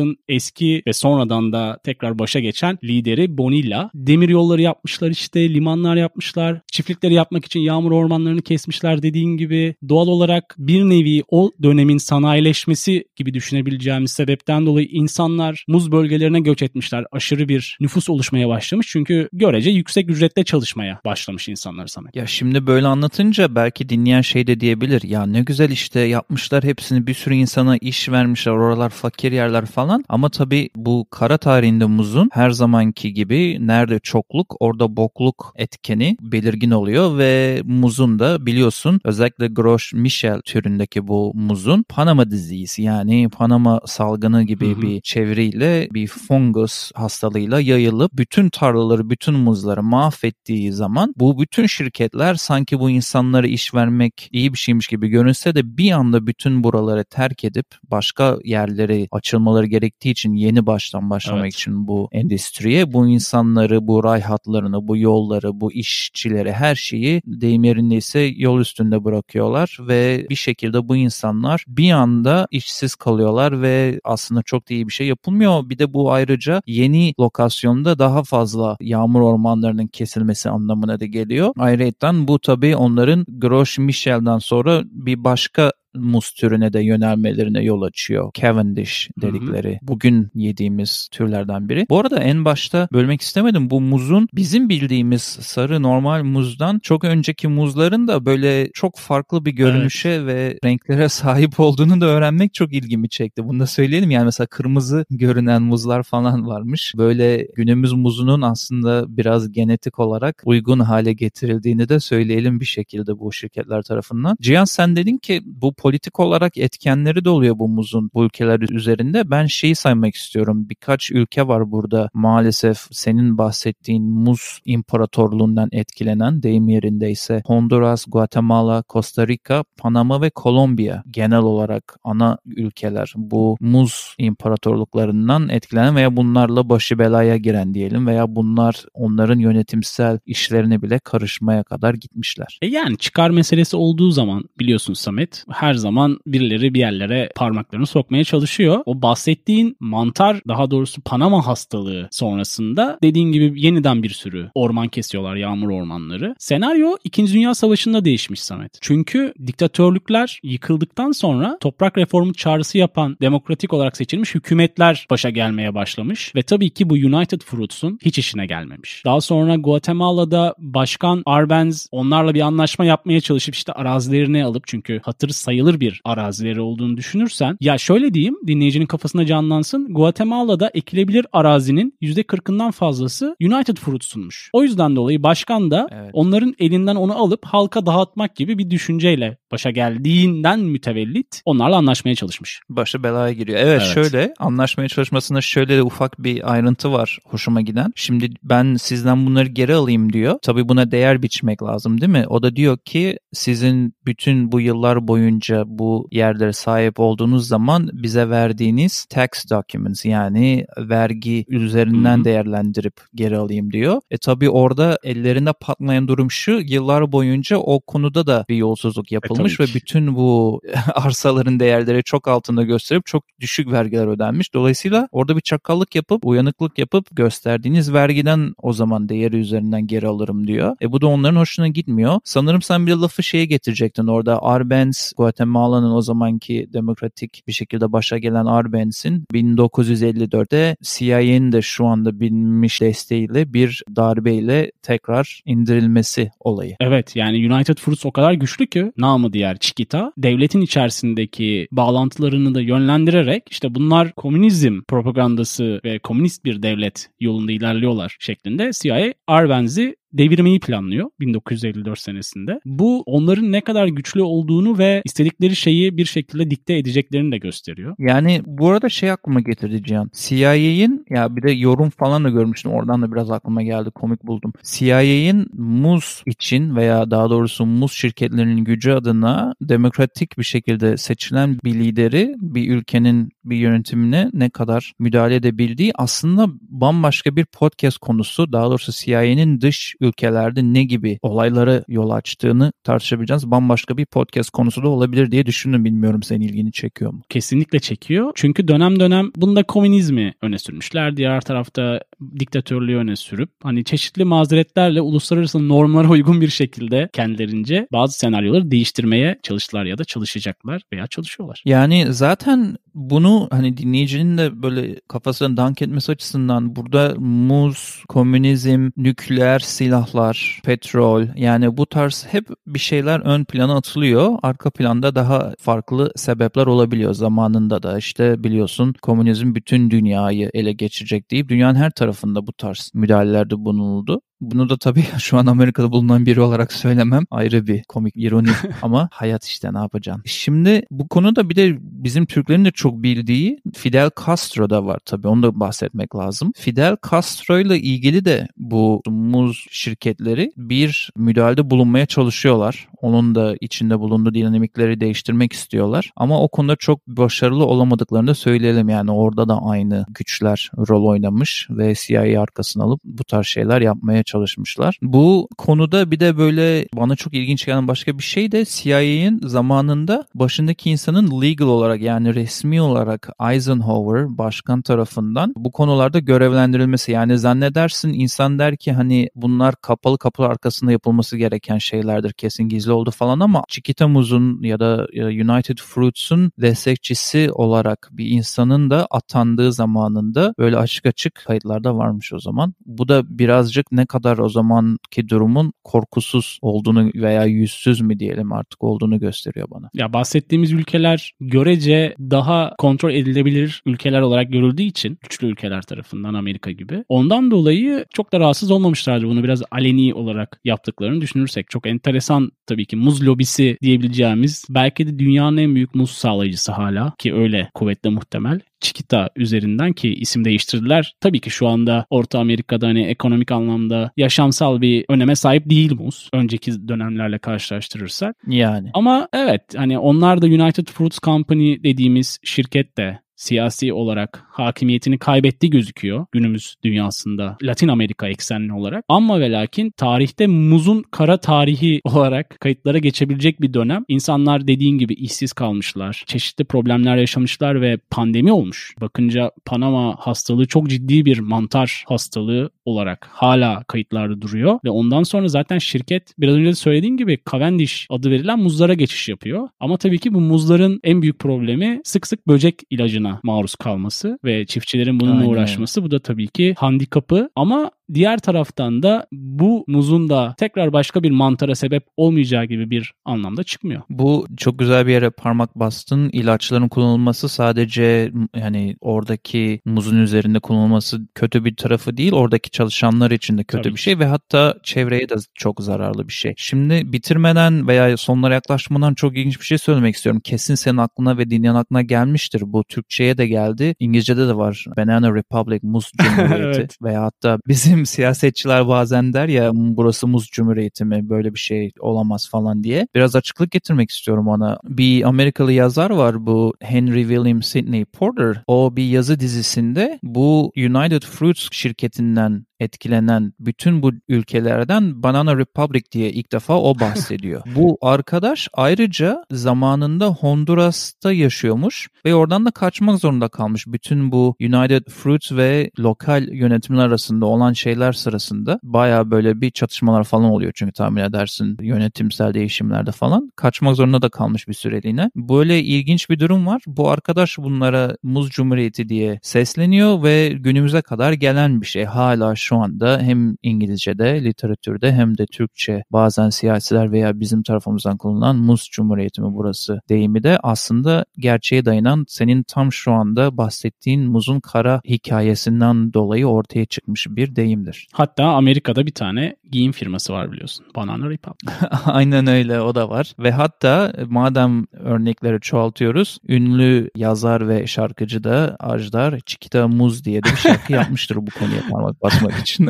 Honduras'ın 0.00 0.16
eski 0.28 0.82
ve 0.86 0.92
sonradan 0.92 1.52
da 1.52 1.78
tekrar 1.84 2.18
başa 2.18 2.40
geçen 2.40 2.78
lideri 2.84 3.38
Bonilla. 3.38 3.90
Demir 3.94 4.28
yolları 4.28 4.62
yapmışlar 4.62 5.10
işte, 5.10 5.54
limanlar 5.54 5.96
yapmışlar, 5.96 6.60
çiftlikleri 6.72 7.14
yapmak 7.14 7.44
için 7.44 7.60
yağmur 7.60 7.92
ormanlarını 7.92 8.42
kesmişler 8.42 9.02
dediğin 9.02 9.36
gibi. 9.36 9.74
Doğal 9.88 10.06
olarak 10.06 10.54
bir 10.58 10.84
nevi 10.84 11.22
o 11.28 11.50
dönemin 11.62 11.98
sanayileşmesi 11.98 13.04
gibi 13.16 13.34
düşünebileceğimiz 13.34 14.12
sebepten 14.12 14.66
dolayı 14.66 14.86
insanlar 14.86 15.64
muz 15.68 15.92
bölgelerine 15.92 16.40
göç 16.40 16.62
etmişler. 16.62 17.04
Aşırı 17.12 17.48
bir 17.48 17.76
nüfus 17.80 18.10
oluşmaya 18.10 18.48
başlamış 18.48 18.86
çünkü 18.90 19.28
görece 19.32 19.70
yüksek 19.70 20.10
ücretle 20.10 20.44
çalışmaya 20.44 21.00
başlamış 21.04 21.48
insanlar 21.48 21.86
Samet. 21.86 22.16
Ya 22.16 22.26
şimdi 22.26 22.66
böyle 22.66 22.86
anlatınca 22.86 23.54
belki 23.54 23.88
dinleyen 23.88 24.20
şey 24.20 24.46
de 24.46 24.60
diyebilir. 24.60 25.02
Ya 25.02 25.26
ne 25.26 25.40
güzel 25.42 25.70
işte 25.70 26.00
yapmışlar 26.00 26.64
hepsini 26.64 27.06
bir 27.06 27.14
sürü 27.14 27.34
insana 27.34 27.76
iş 27.76 28.08
vermişler. 28.08 28.52
Oralar 28.52 28.90
fakir 28.90 29.32
yerler 29.32 29.66
falan. 29.66 29.89
Ama 30.08 30.28
tabii 30.28 30.70
bu 30.76 31.06
kara 31.10 31.38
tarihinde 31.38 31.84
muzun 31.84 32.30
her 32.32 32.50
zamanki 32.50 33.14
gibi 33.14 33.58
nerede 33.60 33.98
çokluk 33.98 34.56
orada 34.60 34.96
bokluk 34.96 35.52
etkeni 35.56 36.16
belirgin 36.20 36.70
oluyor. 36.70 37.18
Ve 37.18 37.62
muzun 37.64 38.18
da 38.18 38.46
biliyorsun 38.46 39.00
özellikle 39.04 39.48
Gros 39.48 39.92
Michel 39.92 40.40
türündeki 40.40 41.08
bu 41.08 41.32
muzun 41.34 41.84
Panama 41.88 42.30
disease 42.30 42.82
yani 42.82 43.28
Panama 43.28 43.80
salgını 43.86 44.42
gibi 44.42 44.74
Hı 44.74 44.78
hı. 44.78 44.82
bir 44.82 45.00
çeviriyle 45.00 45.88
bir 45.92 46.06
fungus 46.06 46.92
hastalığıyla 46.94 47.60
yayılıp 47.60 48.12
bütün 48.14 48.48
tarlaları, 48.48 49.10
bütün 49.10 49.34
muzları 49.34 49.82
mahvettiği 49.82 50.72
zaman 50.72 51.14
bu 51.16 51.40
bütün 51.40 51.66
şirketler 51.66 52.34
sanki 52.34 52.80
bu 52.80 52.90
insanlara 52.90 53.46
iş 53.46 53.74
vermek 53.74 54.28
iyi 54.32 54.52
bir 54.52 54.58
şeymiş 54.58 54.88
gibi 54.88 55.08
görünse 55.08 55.54
de 55.54 55.76
bir 55.76 55.92
anda 55.92 56.26
bütün 56.26 56.64
buraları 56.64 57.04
terk 57.04 57.44
edip 57.44 57.66
başka 57.90 58.38
yerlere 58.44 59.08
açılmaları 59.12 59.66
gerektiği 59.80 60.10
için 60.10 60.34
yeni 60.34 60.66
baştan 60.66 61.10
başlamak 61.10 61.42
Evet. 61.42 61.54
için 61.54 61.86
bu 61.86 62.08
endüstriye 62.12 62.92
bu 62.92 63.08
insanları, 63.08 63.86
bu 63.86 64.04
ray 64.04 64.20
hatlarını, 64.20 64.88
bu 64.88 64.96
yolları, 64.96 65.60
bu 65.60 65.72
işçileri 65.72 66.52
her 66.52 66.74
şeyi 66.74 67.22
deyim 67.26 67.64
yerindeyse 67.64 68.20
yol 68.20 68.60
üstünde 68.60 69.04
bırakıyorlar 69.04 69.78
ve 69.80 70.26
bir 70.30 70.34
şekilde 70.34 70.88
bu 70.88 70.96
insanlar 70.96 71.64
bir 71.68 71.90
anda 71.90 72.46
işsiz 72.50 72.94
kalıyorlar 72.94 73.62
ve 73.62 74.00
aslında 74.04 74.42
çok 74.42 74.70
da 74.70 74.74
iyi 74.74 74.88
bir 74.88 74.92
şey 74.92 75.06
yapılmıyor. 75.06 75.68
Bir 75.68 75.78
de 75.78 75.92
bu 75.92 76.12
ayrıca 76.12 76.62
yeni 76.66 77.14
lokasyonda 77.20 77.98
daha 77.98 78.22
fazla 78.22 78.76
yağmur 78.80 79.20
ormanlarının 79.20 79.86
kesilmesi 79.86 80.50
anlamına 80.50 81.00
da 81.00 81.06
geliyor. 81.06 81.52
Ayrıca 81.58 81.80
bu 82.28 82.38
tabii 82.38 82.76
onların 82.76 83.24
Gros 83.28 83.78
Michel'den 83.78 84.38
sonra 84.38 84.82
bir 84.84 85.24
başka 85.24 85.72
muz 85.94 86.30
türüne 86.30 86.72
de 86.72 86.80
yönelmelerine 86.80 87.62
yol 87.62 87.82
açıyor. 87.82 88.30
Cavendish 88.34 89.08
dedikleri. 89.22 89.78
Bugün 89.82 90.30
yediğimiz 90.34 91.08
türlerden 91.12 91.68
biri. 91.68 91.86
Bu 91.90 91.98
arada 91.98 92.20
en 92.20 92.44
başta 92.44 92.88
bölmek 92.92 93.20
istemedim. 93.20 93.70
Bu 93.70 93.80
muzun 93.80 94.28
bizim 94.34 94.68
bildiğimiz 94.68 95.22
sarı 95.22 95.82
normal 95.82 96.24
muzdan 96.24 96.78
çok 96.78 97.04
önceki 97.04 97.48
muzların 97.48 98.08
da 98.08 98.26
böyle 98.26 98.70
çok 98.74 98.98
farklı 98.98 99.44
bir 99.44 99.52
görünüşe 99.52 100.26
ve 100.26 100.58
renklere 100.64 101.08
sahip 101.08 101.60
olduğunu 101.60 102.00
da 102.00 102.06
öğrenmek 102.06 102.54
çok 102.54 102.72
ilgimi 102.72 103.08
çekti. 103.08 103.44
Bunu 103.44 103.60
da 103.60 103.66
söyleyelim. 103.66 104.10
Yani 104.10 104.24
mesela 104.24 104.46
kırmızı 104.46 105.04
görünen 105.10 105.62
muzlar 105.62 106.02
falan 106.02 106.46
varmış. 106.46 106.94
Böyle 106.96 107.46
günümüz 107.56 107.92
muzunun 107.92 108.42
aslında 108.42 109.16
biraz 109.16 109.52
genetik 109.52 109.98
olarak 109.98 110.42
uygun 110.44 110.78
hale 110.78 111.12
getirildiğini 111.12 111.88
de 111.88 112.00
söyleyelim 112.00 112.60
bir 112.60 112.64
şekilde 112.64 113.18
bu 113.18 113.32
şirketler 113.32 113.82
tarafından. 113.82 114.36
Cihan 114.40 114.64
sen 114.64 114.96
dedin 114.96 115.18
ki 115.18 115.40
bu 115.44 115.74
politik 115.80 116.20
olarak 116.20 116.58
etkenleri 116.58 117.24
de 117.24 117.30
oluyor 117.30 117.58
bu 117.58 117.68
muzun 117.68 118.10
bu 118.14 118.24
ülkeler 118.24 118.60
üzerinde. 118.60 119.30
Ben 119.30 119.46
şeyi 119.46 119.74
saymak 119.74 120.14
istiyorum. 120.14 120.68
Birkaç 120.68 121.10
ülke 121.10 121.48
var 121.48 121.70
burada 121.70 122.10
maalesef 122.14 122.78
senin 122.90 123.38
bahsettiğin 123.38 124.04
muz 124.04 124.60
imparatorluğundan 124.64 125.68
etkilenen 125.72 126.42
deyim 126.42 126.68
yerindeyse 126.68 127.42
Honduras, 127.46 128.04
Guatemala, 128.08 128.84
Costa 128.88 129.28
Rica, 129.28 129.64
Panama 129.76 130.22
ve 130.22 130.30
Kolombiya 130.30 131.02
genel 131.10 131.38
olarak 131.38 131.96
ana 132.04 132.38
ülkeler. 132.46 133.12
Bu 133.16 133.56
muz 133.60 134.14
imparatorluklarından 134.18 135.48
etkilenen 135.48 135.96
veya 135.96 136.16
bunlarla 136.16 136.68
başı 136.68 136.98
belaya 136.98 137.36
giren 137.36 137.74
diyelim 137.74 138.06
veya 138.06 138.36
bunlar 138.36 138.84
onların 138.94 139.38
yönetimsel 139.38 140.18
işlerine 140.26 140.82
bile 140.82 140.98
karışmaya 140.98 141.62
kadar 141.62 141.94
gitmişler. 141.94 142.58
E 142.62 142.66
yani 142.66 142.98
çıkar 142.98 143.30
meselesi 143.30 143.76
olduğu 143.76 144.10
zaman 144.10 144.44
biliyorsun 144.58 144.94
Samet 144.94 145.44
her 145.50 145.69
zaman 145.74 146.18
birileri 146.26 146.74
bir 146.74 146.80
yerlere 146.80 147.28
parmaklarını 147.36 147.86
sokmaya 147.86 148.24
çalışıyor. 148.24 148.82
O 148.86 149.02
bahsettiğin 149.02 149.76
mantar 149.80 150.40
daha 150.48 150.70
doğrusu 150.70 151.00
Panama 151.00 151.46
hastalığı 151.46 152.08
sonrasında 152.10 152.98
dediğin 153.02 153.32
gibi 153.32 153.62
yeniden 153.62 154.02
bir 154.02 154.10
sürü 154.10 154.50
orman 154.54 154.88
kesiyorlar 154.88 155.36
yağmur 155.36 155.70
ormanları. 155.70 156.34
Senaryo 156.38 156.96
2. 157.04 157.32
Dünya 157.32 157.54
Savaşı'nda 157.54 158.04
değişmiş 158.04 158.42
Samet. 158.42 158.78
Çünkü 158.80 159.34
diktatörlükler 159.46 160.40
yıkıldıktan 160.42 161.12
sonra 161.12 161.58
toprak 161.60 161.98
reformu 161.98 162.34
çağrısı 162.34 162.78
yapan 162.78 163.16
demokratik 163.20 163.72
olarak 163.72 163.96
seçilmiş 163.96 164.34
hükümetler 164.34 165.06
başa 165.10 165.30
gelmeye 165.30 165.74
başlamış 165.74 166.34
ve 166.36 166.42
tabii 166.42 166.70
ki 166.70 166.90
bu 166.90 166.94
United 166.94 167.40
Fruits'un 167.40 167.98
hiç 168.04 168.18
işine 168.18 168.46
gelmemiş. 168.46 169.02
Daha 169.04 169.20
sonra 169.20 169.56
Guatemala'da 169.56 170.54
Başkan 170.58 171.22
Arbenz 171.26 171.88
onlarla 171.92 172.34
bir 172.34 172.40
anlaşma 172.40 172.84
yapmaya 172.84 173.20
çalışıp 173.20 173.54
işte 173.54 173.72
arazilerini 173.72 174.44
alıp 174.44 174.66
çünkü 174.66 175.00
hatırı 175.04 175.32
sayılır 175.60 175.80
bir 175.80 176.00
arazileri 176.04 176.60
olduğunu 176.60 176.96
düşünürsen 176.96 177.56
ya 177.60 177.78
şöyle 177.78 178.14
diyeyim 178.14 178.36
dinleyicinin 178.46 178.86
kafasına 178.86 179.26
canlansın 179.26 179.94
Guatemala'da 179.94 180.70
ekilebilir 180.74 181.26
arazinin 181.32 181.94
%40'ından 182.02 182.72
fazlası 182.72 183.36
United 183.42 183.76
Fruits'unmuş. 183.76 184.50
O 184.52 184.62
yüzden 184.62 184.96
dolayı 184.96 185.22
başkan 185.22 185.70
da 185.70 185.88
Evet. 185.92 186.10
onların 186.12 186.54
elinden 186.58 186.96
onu 186.96 187.18
alıp 187.22 187.44
halka 187.44 187.86
dağıtmak 187.86 188.36
gibi 188.36 188.58
bir 188.58 188.70
düşünceyle 188.70 189.36
başa 189.52 189.70
geldiğinden 189.70 190.60
mütevellit 190.60 191.42
onlarla 191.44 191.76
anlaşmaya 191.76 192.14
çalışmış. 192.14 192.60
başı 192.68 193.02
belaya 193.02 193.32
giriyor. 193.32 193.58
Evet, 193.58 193.82
Evet. 193.84 193.94
şöyle 193.94 194.34
anlaşmaya 194.38 194.88
çalışmasında 194.88 195.40
şöyle 195.40 195.76
de 195.76 195.82
ufak 195.82 196.22
bir 196.24 196.52
ayrıntı 196.52 196.92
var 196.92 197.18
hoşuma 197.24 197.60
giden. 197.60 197.92
Şimdi 197.96 198.30
ben 198.42 198.74
sizden 198.74 199.26
bunları 199.26 199.48
geri 199.48 199.74
alayım 199.74 200.12
diyor. 200.12 200.38
Tabii 200.42 200.68
buna 200.68 200.90
değer 200.90 201.22
biçmek 201.22 201.62
lazım 201.62 202.00
değil 202.00 202.12
mi? 202.12 202.24
O 202.28 202.42
da 202.42 202.56
diyor 202.56 202.78
ki 202.84 203.18
sizin 203.32 203.94
bütün 204.06 204.52
bu 204.52 204.60
yıllar 204.60 205.08
boyunca 205.08 205.49
bu 205.66 206.08
yerlere 206.10 206.52
sahip 206.52 207.00
olduğunuz 207.00 207.48
zaman 207.48 207.90
bize 207.92 208.30
verdiğiniz 208.30 209.04
tax 209.04 209.28
documents 209.50 210.04
yani 210.04 210.66
vergi 210.78 211.44
üzerinden 211.48 212.16
Hı 212.16 212.20
hı. 212.20 212.24
değerlendirip 212.24 212.94
geri 213.14 213.36
alayım 213.36 213.72
diyor. 213.72 214.00
E 214.10 214.18
tabii 214.18 214.50
orada 214.50 214.98
ellerinde 215.04 215.52
patlayan 215.60 216.08
durum 216.08 216.30
şu 216.30 216.52
yıllar 216.52 217.12
boyunca 217.12 217.56
o 217.56 217.80
konuda 217.80 218.26
da 218.26 218.44
bir 218.48 218.56
yolsuzluk 218.56 219.12
yapılmış 219.12 219.56
tabii 219.56 219.68
ve 219.68 219.74
bütün 219.74 220.16
bu 220.16 220.60
arsaların 220.94 221.60
değerleri 221.60 222.02
çok 222.02 222.28
altında 222.28 222.62
gösterip 222.62 223.06
çok 223.06 223.24
düşük 223.40 223.72
vergiler 223.72 224.06
ödenmiş. 224.06 224.54
Dolayısıyla 224.54 225.08
orada 225.12 225.36
bir 225.36 225.40
çakallık 225.40 225.94
yapıp 225.94 226.26
uyanıklık 226.26 226.78
yapıp 226.78 227.16
gösterdiğiniz 227.16 227.92
vergiden 227.92 228.54
o 228.62 228.72
zaman 228.72 229.08
değeri 229.08 229.36
üzerinden 229.36 229.86
geri 229.86 230.06
alırım 230.06 230.46
diyor. 230.46 230.76
E 230.82 230.92
bu 230.92 231.00
da 231.00 231.06
onların 231.06 231.36
hoşuna 231.36 231.68
gitmiyor. 231.68 232.20
Sanırım 232.24 232.62
sen 232.62 232.86
bir 232.86 232.94
lafı 232.94 233.22
şeye 233.22 233.44
getirecektin 233.44 234.06
orada 234.06 234.42
Arbenz 234.42 235.12
Guatemala'nın 235.40 235.92
o 235.92 236.00
zamanki 236.00 236.66
demokratik 236.72 237.42
bir 237.46 237.52
şekilde 237.52 237.92
başa 237.92 238.18
gelen 238.18 238.46
Arbenz'in 238.46 239.24
1954'te 239.32 240.76
CIA'nin 240.82 241.52
de 241.52 241.62
şu 241.62 241.86
anda 241.86 242.20
bilinmiş 242.20 242.80
desteğiyle 242.80 243.52
bir 243.52 243.82
darbeyle 243.96 244.72
tekrar 244.82 245.42
indirilmesi 245.44 246.30
olayı. 246.40 246.76
Evet 246.80 247.16
yani 247.16 247.52
United 247.52 247.78
Fruits 247.78 248.06
o 248.06 248.12
kadar 248.12 248.32
güçlü 248.32 248.66
ki 248.66 248.92
namı 248.98 249.32
diğer 249.32 249.58
Chiquita 249.58 250.12
devletin 250.18 250.60
içerisindeki 250.60 251.68
bağlantılarını 251.72 252.54
da 252.54 252.60
yönlendirerek 252.60 253.42
işte 253.50 253.74
bunlar 253.74 254.12
komünizm 254.12 254.80
propagandası 254.88 255.80
ve 255.84 255.98
komünist 255.98 256.44
bir 256.44 256.62
devlet 256.62 257.10
yolunda 257.20 257.52
ilerliyorlar 257.52 258.16
şeklinde 258.20 258.70
CIA 258.82 259.12
Arbenzi 259.26 259.96
devirmeyi 260.12 260.60
planlıyor 260.60 261.10
1954 261.20 261.98
senesinde. 261.98 262.60
Bu 262.64 263.02
onların 263.06 263.52
ne 263.52 263.60
kadar 263.60 263.86
güçlü 263.86 264.22
olduğunu 264.22 264.78
ve 264.78 265.02
istedikleri 265.04 265.56
şeyi 265.56 265.96
bir 265.96 266.04
şekilde 266.04 266.50
dikte 266.50 266.76
edeceklerini 266.76 267.32
de 267.32 267.38
gösteriyor. 267.38 267.94
Yani 267.98 268.42
bu 268.46 268.68
arada 268.68 268.88
şey 268.88 269.10
aklıma 269.10 269.40
getirdi 269.40 269.82
Cihan. 269.82 270.10
CIA'in 270.14 271.06
ya 271.10 271.36
bir 271.36 271.42
de 271.42 271.50
yorum 271.50 271.90
falan 271.90 272.24
da 272.24 272.30
görmüştüm. 272.30 272.72
Oradan 272.72 273.02
da 273.02 273.12
biraz 273.12 273.30
aklıma 273.30 273.62
geldi. 273.62 273.90
Komik 273.90 274.24
buldum. 274.24 274.52
CIA'in 274.62 275.46
muz 275.52 276.22
için 276.26 276.76
veya 276.76 277.10
daha 277.10 277.30
doğrusu 277.30 277.66
muz 277.66 277.92
şirketlerinin 277.92 278.64
gücü 278.64 278.90
adına 278.92 279.54
demokratik 279.60 280.38
bir 280.38 280.44
şekilde 280.44 280.96
seçilen 280.96 281.58
bir 281.64 281.74
lideri 281.74 282.34
bir 282.40 282.70
ülkenin 282.70 283.28
bir 283.44 283.56
yönetimine 283.56 284.30
ne 284.32 284.50
kadar 284.50 284.92
müdahale 284.98 285.34
edebildiği 285.34 285.92
aslında 285.94 286.46
bambaşka 286.60 287.36
bir 287.36 287.44
podcast 287.44 287.98
konusu. 287.98 288.52
Daha 288.52 288.66
doğrusu 288.70 288.92
CIA'nin 288.92 289.60
dış 289.60 289.94
ülkelerde 290.00 290.62
ne 290.62 290.84
gibi 290.84 291.18
olaylara 291.22 291.82
yol 291.88 292.10
açtığını 292.10 292.72
tartışabileceğiz. 292.84 293.50
Bambaşka 293.50 293.96
bir 293.96 294.06
podcast 294.06 294.50
konusu 294.50 294.82
da 294.82 294.88
olabilir 294.88 295.30
diye 295.30 295.46
düşündüm. 295.46 295.84
Bilmiyorum 295.84 296.22
senin 296.22 296.40
ilgini 296.40 296.72
çekiyor 296.72 297.12
mu? 297.12 297.22
Kesinlikle 297.28 297.78
çekiyor. 297.78 298.32
Çünkü 298.34 298.68
dönem 298.68 299.00
dönem 299.00 299.30
bunda 299.36 299.62
komünizmi 299.62 300.34
öne 300.42 300.58
sürmüşler. 300.58 301.16
Diğer 301.16 301.40
tarafta 301.40 302.00
diktatörlüğü 302.38 302.96
öne 302.96 303.16
sürüp 303.16 303.50
hani 303.62 303.84
çeşitli 303.84 304.24
mazeretlerle 304.24 305.00
uluslararası 305.00 305.68
normlara 305.68 306.08
uygun 306.08 306.40
bir 306.40 306.48
şekilde 306.48 307.08
kendilerince 307.12 307.86
bazı 307.92 308.18
senaryoları 308.18 308.70
değiştirmeye 308.70 309.38
çalıştılar 309.42 309.84
ya 309.84 309.98
da 309.98 310.04
çalışacaklar 310.04 310.82
veya 310.92 311.06
çalışıyorlar. 311.06 311.62
Yani 311.64 312.06
zaten 312.10 312.76
bunu 312.94 313.48
hani 313.50 313.76
dinleyicinin 313.76 314.38
de 314.38 314.62
böyle 314.62 315.00
kafasına 315.08 315.56
dank 315.56 315.82
etmesi 315.82 316.12
açısından 316.12 316.76
burada 316.76 317.14
muz, 317.18 318.02
komünizm, 318.08 318.90
nükleer 318.96 319.58
silahlar, 319.58 320.60
petrol 320.64 321.26
yani 321.36 321.76
bu 321.76 321.86
tarz 321.86 322.26
hep 322.30 322.48
bir 322.66 322.78
şeyler 322.78 323.20
ön 323.20 323.44
plana 323.44 323.76
atılıyor. 323.76 324.38
Arka 324.42 324.70
planda 324.70 325.14
daha 325.14 325.54
farklı 325.58 326.12
sebepler 326.16 326.66
olabiliyor 326.66 327.14
zamanında 327.14 327.82
da 327.82 327.98
işte 327.98 328.44
biliyorsun 328.44 328.94
komünizm 329.02 329.54
bütün 329.54 329.90
dünyayı 329.90 330.50
ele 330.54 330.72
geçirecek 330.72 331.30
deyip 331.30 331.48
dünyanın 331.48 331.78
her 331.78 331.90
tarafında 331.90 332.46
bu 332.46 332.52
tarz 332.52 332.90
müdahalelerde 332.94 333.58
bulunuldu. 333.58 334.20
Bunu 334.40 334.68
da 334.68 334.76
tabii 334.76 335.04
şu 335.18 335.38
an 335.38 335.46
Amerika'da 335.46 335.92
bulunan 335.92 336.26
biri 336.26 336.40
olarak 336.40 336.72
söylemem 336.72 337.24
ayrı 337.30 337.66
bir 337.66 337.82
komik 337.82 338.14
ironi 338.16 338.50
ama 338.82 339.08
hayat 339.12 339.44
işte 339.44 339.74
ne 339.74 339.78
yapacaksın. 339.78 340.22
Şimdi 340.26 340.82
bu 340.90 341.08
konuda 341.08 341.50
bir 341.50 341.56
de 341.56 341.78
bizim 341.80 342.26
Türklerin 342.26 342.64
de 342.64 342.70
çok 342.70 343.02
bildiği 343.02 343.60
Fidel 343.74 344.10
Castro 344.26 344.70
da 344.70 344.86
var 344.86 344.98
tabii 345.04 345.28
onu 345.28 345.42
da 345.42 345.60
bahsetmek 345.60 346.16
lazım. 346.16 346.52
Fidel 346.56 346.96
Castro 347.10 347.58
ile 347.58 347.78
ilgili 347.78 348.24
de 348.24 348.48
bu 348.56 349.02
muz 349.06 349.66
şirketleri 349.70 350.52
bir 350.56 351.10
müdahalede 351.16 351.70
bulunmaya 351.70 352.06
çalışıyorlar. 352.06 352.88
Onun 353.02 353.34
da 353.34 353.56
içinde 353.60 354.00
bulunduğu 354.00 354.34
dinamikleri 354.34 355.00
değiştirmek 355.00 355.52
istiyorlar. 355.52 356.10
Ama 356.16 356.42
o 356.42 356.48
konuda 356.48 356.76
çok 356.76 357.06
başarılı 357.06 357.64
olamadıklarını 357.66 358.26
da 358.26 358.34
söyleyelim. 358.34 358.88
Yani 358.88 359.10
orada 359.10 359.48
da 359.48 359.58
aynı 359.62 360.06
güçler 360.08 360.70
rol 360.88 361.04
oynamış 361.04 361.66
ve 361.70 361.94
CIA 361.94 362.42
arkasını 362.42 362.82
alıp 362.82 363.00
bu 363.04 363.24
tarz 363.24 363.46
şeyler 363.46 363.80
yapmaya 363.80 364.22
çalışmışlar. 364.30 364.98
Bu 365.02 365.48
konuda 365.58 366.10
bir 366.10 366.20
de 366.20 366.38
böyle 366.38 366.86
bana 366.96 367.16
çok 367.16 367.34
ilginç 367.34 367.66
gelen 367.66 367.88
başka 367.88 368.18
bir 368.18 368.22
şey 368.22 368.52
de 368.52 368.64
CIA'nin 368.64 369.40
zamanında 369.48 370.24
başındaki 370.34 370.90
insanın 370.90 371.42
legal 371.42 371.66
olarak 371.66 372.00
yani 372.00 372.34
resmi 372.34 372.82
olarak 372.82 373.28
Eisenhower 373.50 374.38
başkan 374.38 374.82
tarafından 374.82 375.52
bu 375.56 375.70
konularda 375.70 376.18
görevlendirilmesi. 376.18 377.12
Yani 377.12 377.38
zannedersin 377.38 378.12
insan 378.12 378.58
der 378.58 378.76
ki 378.76 378.92
hani 378.92 379.28
bunlar 379.34 379.74
kapalı 379.82 380.18
kapılar 380.18 380.50
arkasında 380.50 380.92
yapılması 380.92 381.36
gereken 381.36 381.78
şeylerdir 381.78 382.32
kesin 382.32 382.68
gizli 382.68 382.92
oldu 382.92 383.10
falan 383.10 383.40
ama 383.40 383.64
Chiquita 383.68 384.08
Muz'un 384.08 384.62
ya 384.62 384.80
da 384.80 385.06
United 385.14 385.78
Fruits'un 385.78 386.52
destekçisi 386.58 387.48
olarak 387.52 388.08
bir 388.12 388.28
insanın 388.28 388.90
da 388.90 389.06
atandığı 389.10 389.72
zamanında 389.72 390.54
böyle 390.58 390.76
açık 390.76 391.06
açık 391.06 391.34
kayıtlarda 391.46 391.96
varmış 391.96 392.32
o 392.32 392.38
zaman. 392.38 392.74
Bu 392.86 393.08
da 393.08 393.38
birazcık 393.38 393.92
ne 393.92 394.06
kadar 394.06 394.19
o 394.38 394.48
zamanki 394.48 395.28
durumun 395.28 395.72
korkusuz 395.84 396.58
olduğunu 396.62 397.10
veya 397.14 397.44
yüzsüz 397.44 398.00
mü 398.00 398.18
diyelim 398.18 398.52
artık 398.52 398.84
olduğunu 398.84 399.20
gösteriyor 399.20 399.68
bana. 399.70 399.90
Ya 399.94 400.12
bahsettiğimiz 400.12 400.72
ülkeler 400.72 401.32
görece 401.40 402.14
daha 402.20 402.74
kontrol 402.78 403.12
edilebilir 403.12 403.82
ülkeler 403.86 404.20
olarak 404.20 404.52
görüldüğü 404.52 404.82
için 404.82 405.18
güçlü 405.22 405.46
ülkeler 405.46 405.82
tarafından 405.82 406.34
Amerika 406.34 406.70
gibi. 406.70 407.04
Ondan 407.08 407.50
dolayı 407.50 408.04
çok 408.14 408.32
da 408.32 408.40
rahatsız 408.40 408.70
olmamışlardı 408.70 409.26
bunu 409.26 409.44
biraz 409.44 409.62
aleni 409.70 410.14
olarak 410.14 410.60
yaptıklarını 410.64 411.20
düşünürsek. 411.20 411.70
Çok 411.70 411.86
enteresan 411.86 412.50
tabii 412.66 412.86
ki 412.86 412.96
muz 412.96 413.26
lobisi 413.26 413.78
diyebileceğimiz 413.82 414.64
belki 414.70 415.06
de 415.06 415.18
dünyanın 415.18 415.56
en 415.56 415.74
büyük 415.74 415.94
muz 415.94 416.10
sağlayıcısı 416.10 416.72
hala 416.72 417.12
ki 417.18 417.34
öyle 417.34 417.70
kuvvetle 417.74 418.10
muhtemel. 418.10 418.60
Chiquita 418.80 419.28
üzerinden 419.36 419.92
ki 419.92 420.14
isim 420.14 420.44
değiştirdiler. 420.44 421.14
Tabii 421.20 421.40
ki 421.40 421.50
şu 421.50 421.68
anda 421.68 422.06
Orta 422.10 422.38
Amerika'da 422.38 422.86
hani 422.86 423.02
ekonomik 423.02 423.52
anlamda 423.52 424.10
yaşamsal 424.16 424.80
bir 424.80 425.04
öneme 425.08 425.36
sahip 425.36 425.70
değil 425.70 425.94
muz. 425.94 426.28
Önceki 426.32 426.88
dönemlerle 426.88 427.38
karşılaştırırsak. 427.38 428.36
Yani. 428.46 428.90
Ama 428.94 429.28
evet 429.32 429.62
hani 429.76 429.98
onlar 429.98 430.42
da 430.42 430.46
United 430.46 430.86
Fruits 430.86 431.18
Company 431.18 431.82
dediğimiz 431.82 432.38
şirket 432.44 432.96
de 432.96 433.18
siyasi 433.40 433.92
olarak 433.92 434.44
hakimiyetini 434.50 435.18
kaybetti 435.18 435.70
gözüküyor 435.70 436.26
günümüz 436.32 436.76
dünyasında 436.84 437.56
Latin 437.62 437.88
Amerika 437.88 438.28
eksenli 438.28 438.72
olarak. 438.72 439.04
Ama 439.08 439.40
ve 439.40 439.52
lakin 439.52 439.90
tarihte 439.90 440.46
muzun 440.46 441.04
kara 441.10 441.36
tarihi 441.36 442.00
olarak 442.04 442.60
kayıtlara 442.60 442.98
geçebilecek 442.98 443.60
bir 443.60 443.74
dönem. 443.74 444.04
İnsanlar 444.08 444.66
dediğin 444.66 444.98
gibi 444.98 445.14
işsiz 445.14 445.52
kalmışlar. 445.52 446.24
Çeşitli 446.26 446.64
problemler 446.64 447.16
yaşamışlar 447.16 447.80
ve 447.80 447.98
pandemi 448.10 448.52
olmuş. 448.52 448.94
Bakınca 449.00 449.50
Panama 449.64 450.16
hastalığı 450.18 450.66
çok 450.66 450.88
ciddi 450.88 451.24
bir 451.24 451.38
mantar 451.38 452.04
hastalığı 452.08 452.70
olarak 452.84 453.28
hala 453.32 453.84
kayıtlarda 453.84 454.42
duruyor. 454.42 454.78
Ve 454.84 454.90
ondan 454.90 455.22
sonra 455.22 455.48
zaten 455.48 455.78
şirket 455.78 456.34
biraz 456.38 456.54
önce 456.54 456.68
de 456.68 456.74
söylediğim 456.74 457.16
gibi 457.16 457.38
Cavendish 457.52 458.06
adı 458.10 458.30
verilen 458.30 458.58
muzlara 458.58 458.94
geçiş 458.94 459.28
yapıyor. 459.28 459.68
Ama 459.80 459.96
tabii 459.96 460.18
ki 460.18 460.34
bu 460.34 460.40
muzların 460.40 461.00
en 461.04 461.22
büyük 461.22 461.38
problemi 461.38 462.00
sık 462.04 462.26
sık 462.26 462.48
böcek 462.48 462.80
ilacına 462.90 463.29
maruz 463.42 463.74
kalması 463.74 464.38
ve 464.44 464.66
çiftçilerin 464.66 465.20
bununla 465.20 465.40
Aynen. 465.40 465.48
uğraşması. 465.48 466.02
Bu 466.02 466.10
da 466.10 466.18
tabii 466.18 466.48
ki 466.48 466.74
handikapı 466.78 467.50
ama 467.56 467.90
diğer 468.14 468.38
taraftan 468.38 469.02
da 469.02 469.26
bu 469.32 469.84
muzun 469.86 470.28
da 470.28 470.54
tekrar 470.58 470.92
başka 470.92 471.22
bir 471.22 471.30
mantara 471.30 471.74
sebep 471.74 472.06
olmayacağı 472.16 472.64
gibi 472.64 472.90
bir 472.90 473.12
anlamda 473.24 473.64
çıkmıyor. 473.64 474.02
Bu 474.10 474.46
çok 474.56 474.78
güzel 474.78 475.06
bir 475.06 475.12
yere 475.12 475.30
parmak 475.30 475.76
bastın. 475.76 476.30
İlaçların 476.32 476.88
kullanılması 476.88 477.48
sadece 477.48 478.32
yani 478.56 478.96
oradaki 479.00 479.80
muzun 479.84 480.22
üzerinde 480.22 480.58
kullanılması 480.60 481.20
kötü 481.34 481.64
bir 481.64 481.76
tarafı 481.76 482.16
değil. 482.16 482.32
Oradaki 482.32 482.70
çalışanlar 482.70 483.30
için 483.30 483.58
de 483.58 483.64
kötü 483.64 483.82
Tabii. 483.82 483.94
bir 483.94 484.00
şey 484.00 484.18
ve 484.18 484.26
hatta 484.26 484.74
çevreye 484.82 485.28
de 485.28 485.34
çok 485.54 485.82
zararlı 485.82 486.28
bir 486.28 486.32
şey. 486.32 486.54
Şimdi 486.56 487.12
bitirmeden 487.12 487.88
veya 487.88 488.16
sonlara 488.16 488.54
yaklaşmadan 488.54 489.14
çok 489.14 489.36
ilginç 489.36 489.60
bir 489.60 489.64
şey 489.64 489.78
söylemek 489.78 490.14
istiyorum. 490.14 490.40
Kesin 490.44 490.74
senin 490.74 490.96
aklına 490.96 491.38
ve 491.38 491.50
dinleyen 491.50 491.74
aklına 491.74 492.02
gelmiştir. 492.02 492.62
Bu 492.66 492.84
Türkçe'ye 492.84 493.38
de 493.38 493.46
geldi. 493.46 493.94
İngilizce'de 493.98 494.48
de 494.48 494.56
var. 494.56 494.84
Banana 494.96 495.34
Republic, 495.34 495.80
Muz 495.82 496.12
Cumhuriyeti 496.18 496.80
evet. 496.80 496.96
veya 497.02 497.22
hatta 497.22 497.58
bizim 497.68 497.99
bizim 497.99 497.99
siyasetçiler 498.06 498.88
bazen 498.88 499.32
der 499.32 499.48
ya 499.48 499.70
burası 499.74 500.26
muz 500.26 500.46
cumhuriyeti 500.46 501.04
mi 501.04 501.28
böyle 501.28 501.54
bir 501.54 501.58
şey 501.58 501.90
olamaz 502.00 502.48
falan 502.50 502.82
diye. 502.84 503.06
Biraz 503.14 503.36
açıklık 503.36 503.70
getirmek 503.70 504.10
istiyorum 504.10 504.48
ona. 504.48 504.78
Bir 504.84 505.28
Amerikalı 505.28 505.72
yazar 505.72 506.10
var 506.10 506.46
bu 506.46 506.74
Henry 506.80 507.20
William 507.20 507.62
Sidney 507.62 508.04
Porter. 508.04 508.62
O 508.66 508.96
bir 508.96 509.04
yazı 509.04 509.40
dizisinde 509.40 510.18
bu 510.22 510.72
United 510.76 511.22
Fruits 511.22 511.68
şirketinden 511.72 512.66
etkilenen 512.80 513.52
bütün 513.60 514.02
bu 514.02 514.12
ülkelerden 514.28 515.22
Banana 515.22 515.58
Republic 515.58 516.02
diye 516.12 516.30
ilk 516.30 516.52
defa 516.52 516.80
o 516.80 516.94
bahsediyor. 517.00 517.62
bu 517.76 517.98
arkadaş 518.02 518.68
ayrıca 518.72 519.44
zamanında 519.50 520.26
Honduras'ta 520.26 521.32
yaşıyormuş 521.32 522.08
ve 522.24 522.34
oradan 522.34 522.66
da 522.66 522.70
kaçmak 522.70 523.18
zorunda 523.18 523.48
kalmış. 523.48 523.86
Bütün 523.86 524.32
bu 524.32 524.56
United 524.60 525.06
Fruits 525.08 525.52
ve 525.52 525.90
lokal 525.98 526.48
yönetimler 526.48 527.06
arasında 527.06 527.46
olan 527.46 527.72
şeyler 527.72 528.12
sırasında 528.12 528.80
baya 528.82 529.30
böyle 529.30 529.60
bir 529.60 529.70
çatışmalar 529.70 530.24
falan 530.24 530.50
oluyor 530.50 530.72
çünkü 530.74 530.92
tahmin 530.92 531.22
edersin 531.22 531.76
yönetimsel 531.80 532.54
değişimlerde 532.54 533.12
falan. 533.12 533.50
Kaçmak 533.56 533.96
zorunda 533.96 534.22
da 534.22 534.28
kalmış 534.28 534.68
bir 534.68 534.74
süreliğine. 534.74 535.30
Böyle 535.36 535.80
ilginç 535.80 536.30
bir 536.30 536.38
durum 536.38 536.66
var. 536.66 536.82
Bu 536.86 537.10
arkadaş 537.10 537.58
bunlara 537.58 538.16
Muz 538.22 538.50
Cumhuriyeti 538.50 539.08
diye 539.08 539.38
sesleniyor 539.42 540.22
ve 540.22 540.48
günümüze 540.48 541.02
kadar 541.02 541.32
gelen 541.32 541.80
bir 541.80 541.86
şey. 541.86 542.04
Hala 542.04 542.56
şu 542.56 542.69
anda 542.76 543.18
hem 543.20 543.56
İngilizce'de, 543.62 544.44
literatürde 544.44 545.12
hem 545.12 545.38
de 545.38 545.46
Türkçe 545.46 546.02
bazen 546.12 546.50
siyasiler 546.50 547.12
veya 547.12 547.40
bizim 547.40 547.62
tarafımızdan 547.62 548.16
kullanılan 548.16 548.56
Muz 548.56 548.88
Cumhuriyeti 548.92 549.40
mi 549.40 549.48
burası 549.50 550.00
deyimi 550.08 550.42
de 550.42 550.58
aslında 550.62 551.24
gerçeğe 551.38 551.84
dayanan 551.84 552.24
senin 552.28 552.62
tam 552.62 552.92
şu 552.92 553.12
anda 553.12 553.56
bahsettiğin 553.56 554.22
muzun 554.22 554.60
kara 554.60 555.00
hikayesinden 555.04 556.12
dolayı 556.12 556.46
ortaya 556.46 556.84
çıkmış 556.84 557.26
bir 557.30 557.56
deyimdir. 557.56 558.06
Hatta 558.12 558.44
Amerika'da 558.44 559.06
bir 559.06 559.14
tane 559.14 559.56
giyim 559.70 559.92
firması 559.92 560.32
var 560.32 560.52
biliyorsun. 560.52 560.86
Banana 560.96 561.30
Republic. 561.30 561.72
Aynen 562.04 562.46
öyle 562.46 562.80
o 562.80 562.94
da 562.94 563.10
var. 563.10 563.34
Ve 563.38 563.50
hatta 563.50 564.12
madem 564.28 564.86
örnekleri 564.92 565.60
çoğaltıyoruz 565.60 566.38
ünlü 566.48 567.10
yazar 567.16 567.68
ve 567.68 567.86
şarkıcı 567.86 568.44
da 568.44 568.76
Ajdar 568.80 569.40
Çikita 569.46 569.88
Muz 569.88 570.24
diye 570.24 570.42
de 570.42 570.48
bir 570.48 570.56
şarkı 570.56 570.92
yapmıştır 571.00 571.36
bu 571.36 571.50
konuya 571.58 571.80
parmak 571.90 572.22
basmak 572.22 572.58
için. 572.60 572.88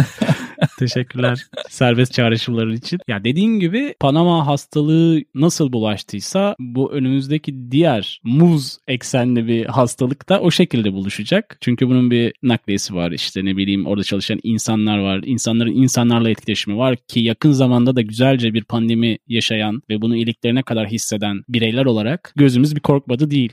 Teşekkürler 0.79 1.47
serbest 1.69 2.13
çağrışımların 2.13 2.75
için. 2.75 3.01
Ya 3.09 3.25
dediğin 3.25 3.61
gibi 3.61 3.95
Panama 4.01 4.47
hastalığı 4.47 5.21
nasıl 5.35 5.73
bulaştıysa 5.73 6.57
bu 6.59 6.93
önümüzdeki 6.93 7.71
diğer 7.71 8.21
muz 8.25 8.79
eksenli 8.89 9.47
bir 9.47 9.67
hastalık 9.67 10.29
da 10.29 10.41
o 10.41 10.51
şekilde 10.51 10.93
buluşacak. 10.93 11.59
Çünkü 11.61 11.89
bunun 11.89 12.11
bir 12.11 12.33
nakliyesi 12.43 12.95
var 12.95 13.11
işte 13.11 13.45
ne 13.45 13.57
bileyim 13.57 13.87
orada 13.87 14.05
çalışan 14.05 14.41
insanlar 14.43 14.99
var. 14.99 15.23
İnsanların 15.25 15.75
insanlarla 15.75 16.31
etkileşimi 16.31 16.77
var 16.77 16.97
ki 16.97 17.21
yakın 17.21 17.53
zamanda 17.53 17.97
da 17.97 18.01
güzelce 18.01 18.55
bir 18.55 18.65
pandemi 18.65 19.19
yaşayan 19.27 19.83
ve 19.91 20.03
bunu 20.03 20.17
iliklerine 20.17 20.63
kadar 20.63 20.89
hisseden 20.89 21.43
bireyler 21.49 21.85
olarak 21.85 22.33
gözümüz 22.37 22.77
bir 22.77 22.81
korkmadı 22.81 23.31
değil. 23.31 23.53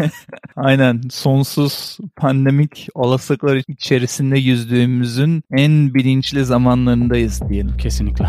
Aynen 0.56 1.00
sonsuz 1.10 1.98
pandemik 2.16 2.88
olasılıklar 2.94 3.62
içerisinde 3.68 4.38
yüzdüğümüzün 4.38 5.42
en 5.52 5.94
bilinçli 5.94 6.41
zamanlarındayız 6.44 7.42
diyelim. 7.48 7.76
Kesinlikle. 7.76 8.26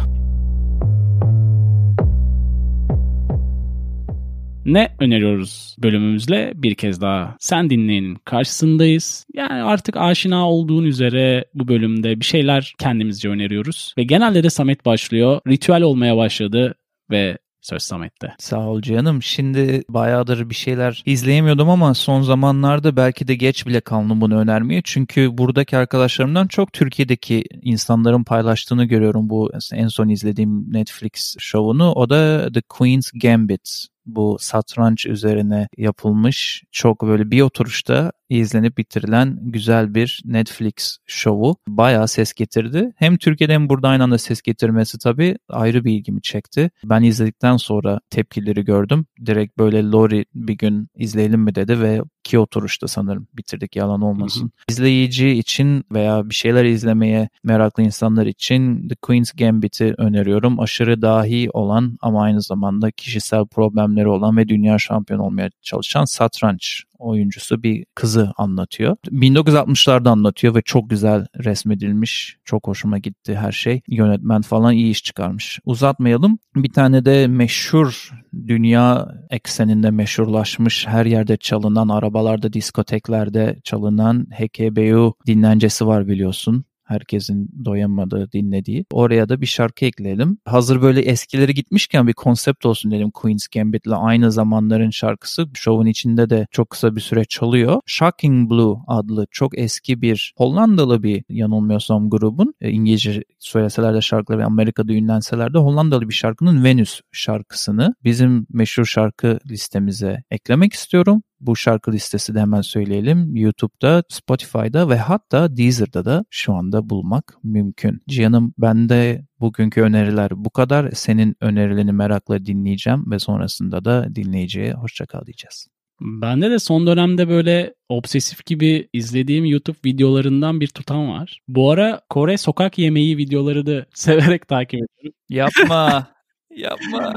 Ne 4.66 4.90
öneriyoruz 5.00 5.76
bölümümüzle 5.84 6.52
bir 6.56 6.76
kez 6.76 7.02
daha 7.02 7.36
sen 7.40 7.70
dinleyenin 7.70 8.16
karşısındayız. 8.16 9.26
Yani 9.34 9.64
artık 9.64 9.98
aşina 9.98 10.50
olduğun 10.50 10.84
üzere 10.84 11.46
bu 11.54 11.68
bölümde 11.68 12.20
bir 12.20 12.26
şeyler 12.26 12.74
kendimizce 12.80 13.30
öneriyoruz. 13.30 13.94
Ve 13.98 14.04
genelde 14.04 14.44
de 14.44 14.50
Samet 14.50 14.86
başlıyor. 14.86 15.42
Ritüel 15.48 15.82
olmaya 15.82 16.18
başladı 16.18 16.76
ve 17.12 17.38
Söz 17.64 17.84
Samet'te. 17.84 18.34
Sağ 18.40 18.60
ol 18.60 18.82
canım. 18.82 19.24
Şimdi 19.24 19.84
bayağıdır 19.90 20.50
bir 20.50 20.56
şeyler 20.56 21.04
izleyemiyordum 21.06 21.70
ama 21.70 21.94
son 21.94 22.22
zamanlarda 22.22 22.96
belki 22.96 23.28
de 23.28 23.36
geç 23.36 23.68
bile 23.68 23.82
kaldım 23.82 24.22
bunu 24.22 24.38
önermeye. 24.38 24.82
Çünkü 24.84 25.38
buradaki 25.38 25.78
arkadaşlarımdan 25.78 26.48
çok 26.48 26.74
Türkiye'deki 26.74 27.44
insanların 27.62 28.24
paylaştığını 28.24 28.86
görüyorum 28.86 29.30
bu 29.30 29.52
en 29.74 29.88
son 29.88 30.10
izlediğim 30.10 30.74
Netflix 30.74 31.36
şovunu. 31.40 31.92
O 31.92 32.10
da 32.10 32.52
The 32.54 32.62
Queen's 32.62 33.12
Gambit 33.14 33.88
bu 34.06 34.38
satranç 34.40 35.06
üzerine 35.06 35.68
yapılmış 35.78 36.64
çok 36.72 37.02
böyle 37.02 37.32
bir 37.32 37.42
oturuşta 37.42 38.12
izlenip 38.30 38.78
bitirilen 38.78 39.40
güzel 39.42 39.96
bir 39.96 40.22
Netflix 40.26 40.98
şovu. 41.06 41.56
Bayağı 41.68 42.08
ses 42.08 42.34
getirdi. 42.34 42.92
Hem 42.96 43.18
Türkiye'de 43.18 43.54
hem 43.54 43.70
burada 43.70 43.88
aynı 43.88 44.04
anda 44.04 44.18
ses 44.18 44.42
getirmesi 44.42 44.98
tabii 44.98 45.38
ayrı 45.50 45.86
bir 45.86 45.92
ilgimi 45.92 46.22
çekti. 46.22 46.72
Ben 46.84 47.04
izledikten 47.04 47.58
sonra 47.58 48.00
tepkileri 48.10 48.66
gördüm. 48.66 49.06
Direkt 49.26 49.58
böyle 49.58 49.84
Lori 49.84 50.26
bir 50.34 50.58
gün 50.58 50.88
izleyelim 50.96 51.42
mi 51.42 51.56
dedi 51.56 51.82
ve 51.82 52.02
iki 52.26 52.40
oturuşta 52.40 52.88
sanırım 52.88 53.28
bitirdik 53.38 53.76
yalan 53.76 54.02
olmasın. 54.02 54.42
Hı 54.42 54.46
hı. 54.46 54.50
İzleyici 54.70 55.30
için 55.30 55.86
veya 55.92 56.30
bir 56.30 56.36
şeyler 56.36 56.66
izlemeye 56.66 57.30
meraklı 57.44 57.84
insanlar 57.84 58.26
için 58.26 58.88
The 58.88 58.96
Queen's 58.96 59.32
Gambit'i 59.32 59.96
öneriyorum. 59.98 60.60
Aşırı 60.60 61.02
dahi 61.02 61.50
olan 61.54 61.98
ama 62.02 62.24
aynı 62.24 62.42
zamanda 62.42 62.92
kişisel 62.92 63.46
problemleri 63.46 64.08
olan 64.08 64.38
ve 64.38 64.48
dünya 64.48 64.80
şampiyonu 64.80 65.24
olmaya 65.24 65.50
çalışan 65.62 66.06
satranç 66.06 66.84
oyuncusu 67.04 67.64
bir 67.64 67.86
kızı 67.96 68.34
anlatıyor. 68.38 68.98
1960'larda 69.06 70.10
anlatıyor 70.10 70.56
ve 70.56 70.62
çok 70.62 70.90
güzel 70.90 71.26
resmedilmiş. 71.44 72.38
Çok 72.46 72.68
hoşuma 72.68 72.98
gitti 72.98 73.36
her 73.36 73.52
şey. 73.52 73.82
Yönetmen 73.88 74.42
falan 74.42 74.74
iyi 74.74 74.92
iş 74.92 75.04
çıkarmış. 75.04 75.60
Uzatmayalım. 75.66 76.40
Bir 76.56 76.74
tane 76.74 77.06
de 77.06 77.28
meşhur 77.28 78.10
dünya 78.48 79.08
ekseninde 79.30 79.92
meşhurlaşmış 79.92 80.88
her 80.88 81.06
yerde 81.06 81.38
çalınan 81.38 81.90
arabalarda 81.90 82.54
diskoteklerde 82.54 83.60
çalınan 83.64 84.28
HKBU 84.32 85.14
dinlencesi 85.28 85.88
var 85.88 86.08
biliyorsun 86.08 86.66
herkesin 86.86 87.50
doyamadığı, 87.66 88.32
dinlediği. 88.32 88.86
Oraya 88.92 89.30
da 89.30 89.42
bir 89.42 89.46
şarkı 89.46 89.86
ekleyelim. 89.86 90.38
Hazır 90.46 90.82
böyle 90.82 91.02
eskileri 91.02 91.54
gitmişken 91.54 92.08
bir 92.08 92.14
konsept 92.14 92.66
olsun 92.66 92.92
dedim 92.92 93.12
Queen's 93.12 93.48
Gambit'le 93.48 93.92
aynı 93.92 94.32
zamanların 94.32 94.90
şarkısı. 94.90 95.46
Şovun 95.54 95.86
içinde 95.86 96.30
de 96.30 96.48
çok 96.52 96.70
kısa 96.70 96.96
bir 96.96 97.02
süre 97.02 97.26
çalıyor. 97.26 97.82
Shocking 97.86 98.50
Blue 98.50 98.78
adlı 98.88 99.28
çok 99.32 99.58
eski 99.58 100.02
bir 100.02 100.34
Hollandalı 100.38 101.04
bir 101.04 101.24
yanılmıyorsam 101.30 102.10
grubun 102.10 102.54
e, 102.62 102.70
İngilizce 102.70 103.24
söyleseler 103.40 103.94
de 103.94 104.02
şarkıları 104.02 104.42
ve 104.42 104.46
Amerika'da 104.46 104.94
ünlenseler 104.94 105.54
de 105.54 105.58
Hollandalı 105.58 106.10
bir 106.10 106.14
şarkının 106.14 106.64
Venus 106.64 107.02
şarkısını 107.12 107.96
bizim 108.04 108.48
meşhur 108.54 108.86
şarkı 108.86 109.40
listemize 109.50 110.24
eklemek 110.32 110.74
istiyorum. 110.74 111.24
Bu 111.40 111.56
şarkı 111.56 111.92
listesi 111.92 112.36
de 112.36 112.40
hemen 112.40 112.62
söyleyelim. 112.62 113.36
YouTube'da, 113.36 114.04
Spotify'da 114.10 114.90
ve 114.90 114.98
hatta 114.98 115.58
Deezer'da 115.58 116.06
da 116.06 116.26
şu 116.30 116.54
anda 116.54 116.73
bulmak 116.90 117.38
mümkün. 117.44 118.02
Cihan'ım 118.08 118.54
bende 118.58 119.26
bugünkü 119.40 119.82
öneriler 119.82 120.32
bu 120.36 120.50
kadar. 120.50 120.92
Senin 120.92 121.36
önerilerini 121.42 121.92
merakla 121.92 122.46
dinleyeceğim 122.46 123.12
ve 123.12 123.20
sonrasında 123.20 123.86
da 123.86 124.16
dinleyiciye 124.16 124.74
hoşçakal 124.74 125.26
diyeceğiz. 125.26 125.68
Bende 126.02 126.52
de 126.52 126.60
son 126.60 126.88
dönemde 126.88 127.30
böyle 127.30 127.74
obsesif 127.90 128.46
gibi 128.46 128.90
izlediğim 128.94 129.46
YouTube 129.46 129.78
videolarından 129.86 130.60
bir 130.60 130.68
tutam 130.68 131.10
var. 131.10 131.40
Bu 131.48 131.72
ara 131.72 132.02
Kore 132.10 132.38
sokak 132.38 132.78
yemeği 132.78 133.18
videoları 133.18 133.66
da 133.66 133.86
severek 133.94 134.48
takip 134.48 134.80
ediyorum. 134.80 135.18
Yapma. 135.30 136.08
Yapma. 136.56 137.14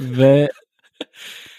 Ve 0.00 0.48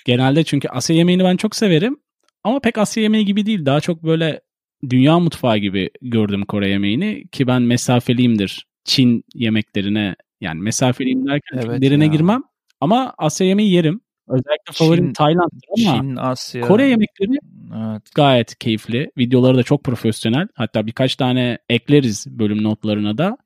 Genelde 0.05 0.43
çünkü 0.43 0.67
Asya 0.67 0.95
yemeğini 0.95 1.23
ben 1.23 1.37
çok 1.37 1.55
severim. 1.55 1.97
Ama 2.43 2.59
pek 2.59 2.77
Asya 2.77 3.03
yemeği 3.03 3.25
gibi 3.25 3.45
değil. 3.45 3.65
Daha 3.65 3.81
çok 3.81 4.03
böyle 4.03 4.41
dünya 4.89 5.19
mutfağı 5.19 5.57
gibi 5.57 5.89
gördüm 6.01 6.45
Kore 6.45 6.69
yemeğini. 6.69 7.27
Ki 7.27 7.47
ben 7.47 7.61
mesafeliyimdir 7.61 8.67
Çin 8.83 9.23
yemeklerine. 9.33 10.15
Yani 10.41 10.61
mesafeliyim 10.61 11.27
derken 11.27 11.61
evet 11.65 11.81
derine 11.81 12.05
ya. 12.05 12.11
girmem. 12.11 12.43
Ama 12.81 13.13
Asya 13.17 13.47
yemeği 13.47 13.71
yerim. 13.71 14.01
Özellikle 14.27 14.73
Çin, 14.73 14.85
favorim 14.85 15.13
Tayland'dır 15.13 15.87
ama 15.87 16.01
Çin, 16.01 16.15
Asya. 16.15 16.61
Kore 16.61 16.87
yemekleri 16.87 17.37
evet. 17.75 18.01
gayet 18.15 18.59
keyifli. 18.59 19.11
Videoları 19.17 19.57
da 19.57 19.63
çok 19.63 19.83
profesyonel. 19.83 20.47
Hatta 20.53 20.87
birkaç 20.87 21.15
tane 21.15 21.57
ekleriz 21.69 22.25
bölüm 22.39 22.63
notlarına 22.63 23.17
da. 23.17 23.37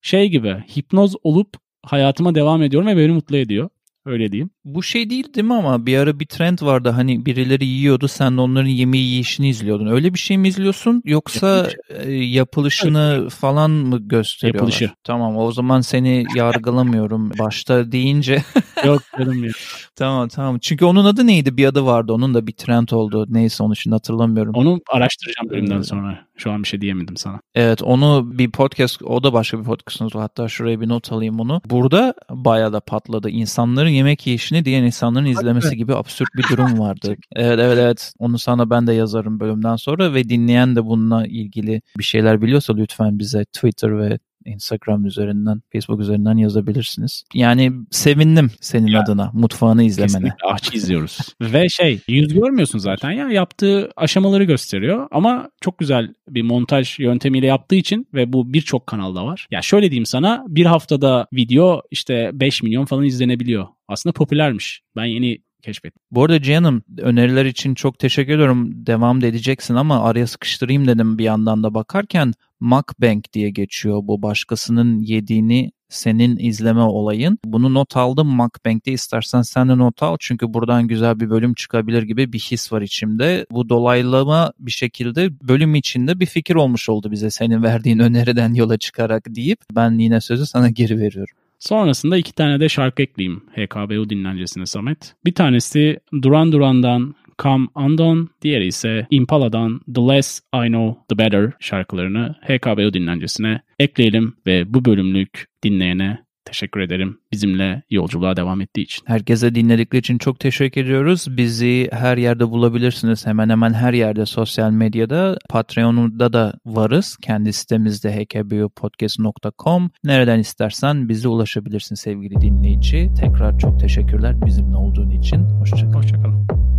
Şey 0.00 0.28
gibi 0.28 0.64
hipnoz 0.76 1.14
olup 1.22 1.56
hayatıma 1.82 2.34
devam 2.34 2.62
ediyorum 2.62 2.88
ve 2.88 2.96
beni 2.96 3.12
mutlu 3.12 3.36
ediyor. 3.36 3.68
Öyle 4.06 4.32
diyeyim. 4.32 4.50
Bu 4.64 4.82
şey 4.82 5.10
değil 5.10 5.34
değil 5.34 5.46
mi 5.46 5.54
ama 5.54 5.86
bir 5.86 5.98
ara 5.98 6.20
bir 6.20 6.26
trend 6.26 6.58
vardı 6.62 6.88
hani 6.88 7.26
birileri 7.26 7.66
yiyordu 7.66 8.08
sen 8.08 8.36
de 8.36 8.40
onların 8.40 8.68
yemeği 8.68 9.04
yiyişini 9.04 9.48
izliyordun. 9.48 9.86
Öyle 9.86 10.14
bir 10.14 10.18
şey 10.18 10.38
mi 10.38 10.48
izliyorsun 10.48 11.02
yoksa 11.04 11.48
Yapılışı. 11.48 12.10
E, 12.10 12.12
yapılışını 12.12 13.28
falan 13.30 13.70
mı 13.70 13.98
gösteriyorlar? 14.08 14.58
Yapılışı. 14.58 14.90
Tamam 15.04 15.36
o 15.36 15.52
zaman 15.52 15.80
seni 15.80 16.24
yargılamıyorum 16.34 17.30
başta 17.38 17.92
deyince. 17.92 18.42
Yok 18.84 19.02
canım 19.18 19.44
ya. 19.44 19.50
tamam 19.96 20.28
tamam 20.28 20.58
çünkü 20.58 20.84
onun 20.84 21.04
adı 21.04 21.26
neydi 21.26 21.56
bir 21.56 21.66
adı 21.66 21.86
vardı 21.86 22.12
onun 22.12 22.34
da 22.34 22.46
bir 22.46 22.52
trend 22.52 22.88
oldu 22.88 23.26
neyse 23.28 23.62
onu 23.62 23.76
şimdi 23.76 23.94
hatırlamıyorum. 23.94 24.54
Onu 24.54 24.80
araştıracağım 24.92 25.50
bölümden 25.50 25.82
sonra. 25.82 26.26
Şu 26.36 26.52
an 26.52 26.62
bir 26.62 26.68
şey 26.68 26.80
diyemedim 26.80 27.16
sana. 27.16 27.40
Evet 27.54 27.82
onu 27.82 28.38
bir 28.38 28.50
podcast 28.50 29.02
o 29.02 29.22
da 29.22 29.32
başka 29.32 29.58
bir 29.58 29.64
podcastımız 29.64 30.14
var 30.14 30.22
hatta 30.22 30.48
şuraya 30.48 30.80
bir 30.80 30.88
not 30.88 31.12
alayım 31.12 31.40
onu. 31.40 31.60
Burada 31.70 32.14
bayağı 32.30 32.72
da 32.72 32.80
patladı. 32.80 33.30
İnsanların 33.30 33.95
yemek 33.96 34.26
yiyişini 34.26 34.64
diğer 34.64 34.82
insanların 34.82 35.24
izlemesi 35.24 35.76
gibi 35.76 35.94
absürt 35.94 36.28
bir 36.36 36.44
durum 36.50 36.78
vardı. 36.78 37.16
evet 37.36 37.58
evet 37.58 37.78
evet. 37.78 38.12
Onu 38.18 38.38
sana 38.38 38.70
ben 38.70 38.86
de 38.86 38.92
yazarım 38.92 39.40
bölümden 39.40 39.76
sonra 39.76 40.14
ve 40.14 40.28
dinleyen 40.28 40.76
de 40.76 40.84
bununla 40.84 41.26
ilgili 41.26 41.82
bir 41.98 42.04
şeyler 42.04 42.42
biliyorsa 42.42 42.74
lütfen 42.74 43.18
bize 43.18 43.44
Twitter 43.44 43.98
ve 43.98 44.18
Instagram 44.46 45.06
üzerinden, 45.06 45.62
Facebook 45.72 46.00
üzerinden 46.00 46.36
yazabilirsiniz. 46.36 47.24
Yani 47.34 47.72
sevindim 47.90 48.50
senin 48.60 48.86
ya, 48.86 49.00
adına 49.00 49.30
mutfağını 49.32 49.82
izlemene. 49.82 50.12
Kesinlikle 50.12 50.48
ahçı 50.48 50.76
izliyoruz. 50.76 51.18
Ve 51.40 51.68
şey 51.68 52.00
yüz 52.08 52.34
görmüyorsun 52.34 52.78
zaten 52.78 53.10
ya 53.10 53.28
yaptığı 53.28 53.90
aşamaları 53.96 54.44
gösteriyor 54.44 55.08
ama 55.10 55.50
çok 55.60 55.78
güzel 55.78 56.14
bir 56.28 56.42
montaj 56.42 56.98
yöntemiyle 56.98 57.46
yaptığı 57.46 57.74
için 57.74 58.06
ve 58.14 58.32
bu 58.32 58.52
birçok 58.52 58.86
kanalda 58.86 59.24
var. 59.24 59.46
Ya 59.50 59.62
şöyle 59.62 59.90
diyeyim 59.90 60.06
sana 60.06 60.44
bir 60.48 60.66
haftada 60.66 61.26
video 61.32 61.82
işte 61.90 62.30
5 62.34 62.62
milyon 62.62 62.84
falan 62.84 63.04
izlenebiliyor. 63.04 63.66
Aslında 63.88 64.12
popülermiş. 64.12 64.82
Ben 64.96 65.04
yeni 65.04 65.38
keşfettim. 65.66 66.02
Bu 66.10 66.24
arada 66.24 66.42
Cihan'ım 66.42 66.82
öneriler 66.98 67.44
için 67.44 67.74
çok 67.74 67.98
teşekkür 67.98 68.32
ediyorum. 68.32 68.86
Devam 68.86 69.22
da 69.22 69.26
edeceksin 69.26 69.74
ama 69.74 70.04
araya 70.04 70.26
sıkıştırayım 70.26 70.86
dedim 70.86 71.18
bir 71.18 71.24
yandan 71.24 71.62
da 71.62 71.74
bakarken 71.74 72.32
mukbang 72.60 73.24
diye 73.32 73.50
geçiyor. 73.50 74.00
Bu 74.02 74.22
başkasının 74.22 75.00
yediğini 75.00 75.72
senin 75.88 76.36
izleme 76.38 76.80
olayın. 76.80 77.38
Bunu 77.44 77.74
not 77.74 77.96
aldım 77.96 78.26
Macbank'te 78.26 78.92
istersen 78.92 79.42
sen 79.42 79.68
de 79.68 79.78
not 79.78 80.02
al 80.02 80.16
çünkü 80.20 80.54
buradan 80.54 80.88
güzel 80.88 81.20
bir 81.20 81.30
bölüm 81.30 81.54
çıkabilir 81.54 82.02
gibi 82.02 82.32
bir 82.32 82.38
his 82.38 82.72
var 82.72 82.82
içimde. 82.82 83.46
Bu 83.50 83.68
dolaylama 83.68 84.52
bir 84.58 84.70
şekilde 84.70 85.40
bölüm 85.48 85.74
içinde 85.74 86.20
bir 86.20 86.26
fikir 86.26 86.54
olmuş 86.54 86.88
oldu 86.88 87.10
bize 87.10 87.30
senin 87.30 87.62
verdiğin 87.62 87.98
öneriden 87.98 88.54
yola 88.54 88.78
çıkarak 88.78 89.24
deyip 89.28 89.58
ben 89.72 89.98
yine 89.98 90.20
sözü 90.20 90.46
sana 90.46 90.70
geri 90.70 90.98
veriyorum. 90.98 91.34
Sonrasında 91.58 92.16
iki 92.16 92.32
tane 92.32 92.60
de 92.60 92.68
şarkı 92.68 93.02
ekleyeyim 93.02 93.42
HKBU 93.54 94.10
dinlencesine 94.10 94.66
Samet. 94.66 95.14
Bir 95.24 95.34
tanesi 95.34 96.00
Duran 96.22 96.52
Duran'dan 96.52 97.14
Come 97.42 97.66
Undone, 97.74 98.26
diğeri 98.42 98.66
ise 98.66 99.06
Impala'dan 99.10 99.80
The 99.94 100.00
Less 100.00 100.40
I 100.54 100.66
Know 100.66 101.00
The 101.08 101.18
Better 101.18 101.52
şarkılarını 101.60 102.34
HKBU 102.42 102.94
dinlencesine 102.94 103.60
ekleyelim 103.78 104.34
ve 104.46 104.74
bu 104.74 104.84
bölümlük 104.84 105.46
dinleyene 105.62 106.26
teşekkür 106.46 106.80
ederim 106.80 107.18
bizimle 107.32 107.82
yolculuğa 107.90 108.36
devam 108.36 108.60
ettiği 108.60 108.82
için. 108.82 109.02
Herkese 109.06 109.54
dinledikleri 109.54 110.00
için 110.00 110.18
çok 110.18 110.40
teşekkür 110.40 110.84
ediyoruz. 110.84 111.26
Bizi 111.36 111.88
her 111.92 112.16
yerde 112.16 112.50
bulabilirsiniz. 112.50 113.26
Hemen 113.26 113.48
hemen 113.48 113.74
her 113.74 113.92
yerde 113.92 114.26
sosyal 114.26 114.70
medyada. 114.70 115.38
Patreon'da 115.48 116.32
da 116.32 116.54
varız. 116.66 117.16
Kendi 117.22 117.52
sitemizde 117.52 118.16
hkbupodcast.com. 118.16 119.90
Nereden 120.04 120.38
istersen 120.38 121.08
bize 121.08 121.28
ulaşabilirsin 121.28 121.94
sevgili 121.94 122.40
dinleyici. 122.40 123.10
Tekrar 123.20 123.58
çok 123.58 123.80
teşekkürler 123.80 124.46
bizimle 124.46 124.76
olduğun 124.76 125.10
için. 125.10 125.44
Hoşçakalın. 125.44 125.94
Hoşçakalın. 125.94 126.75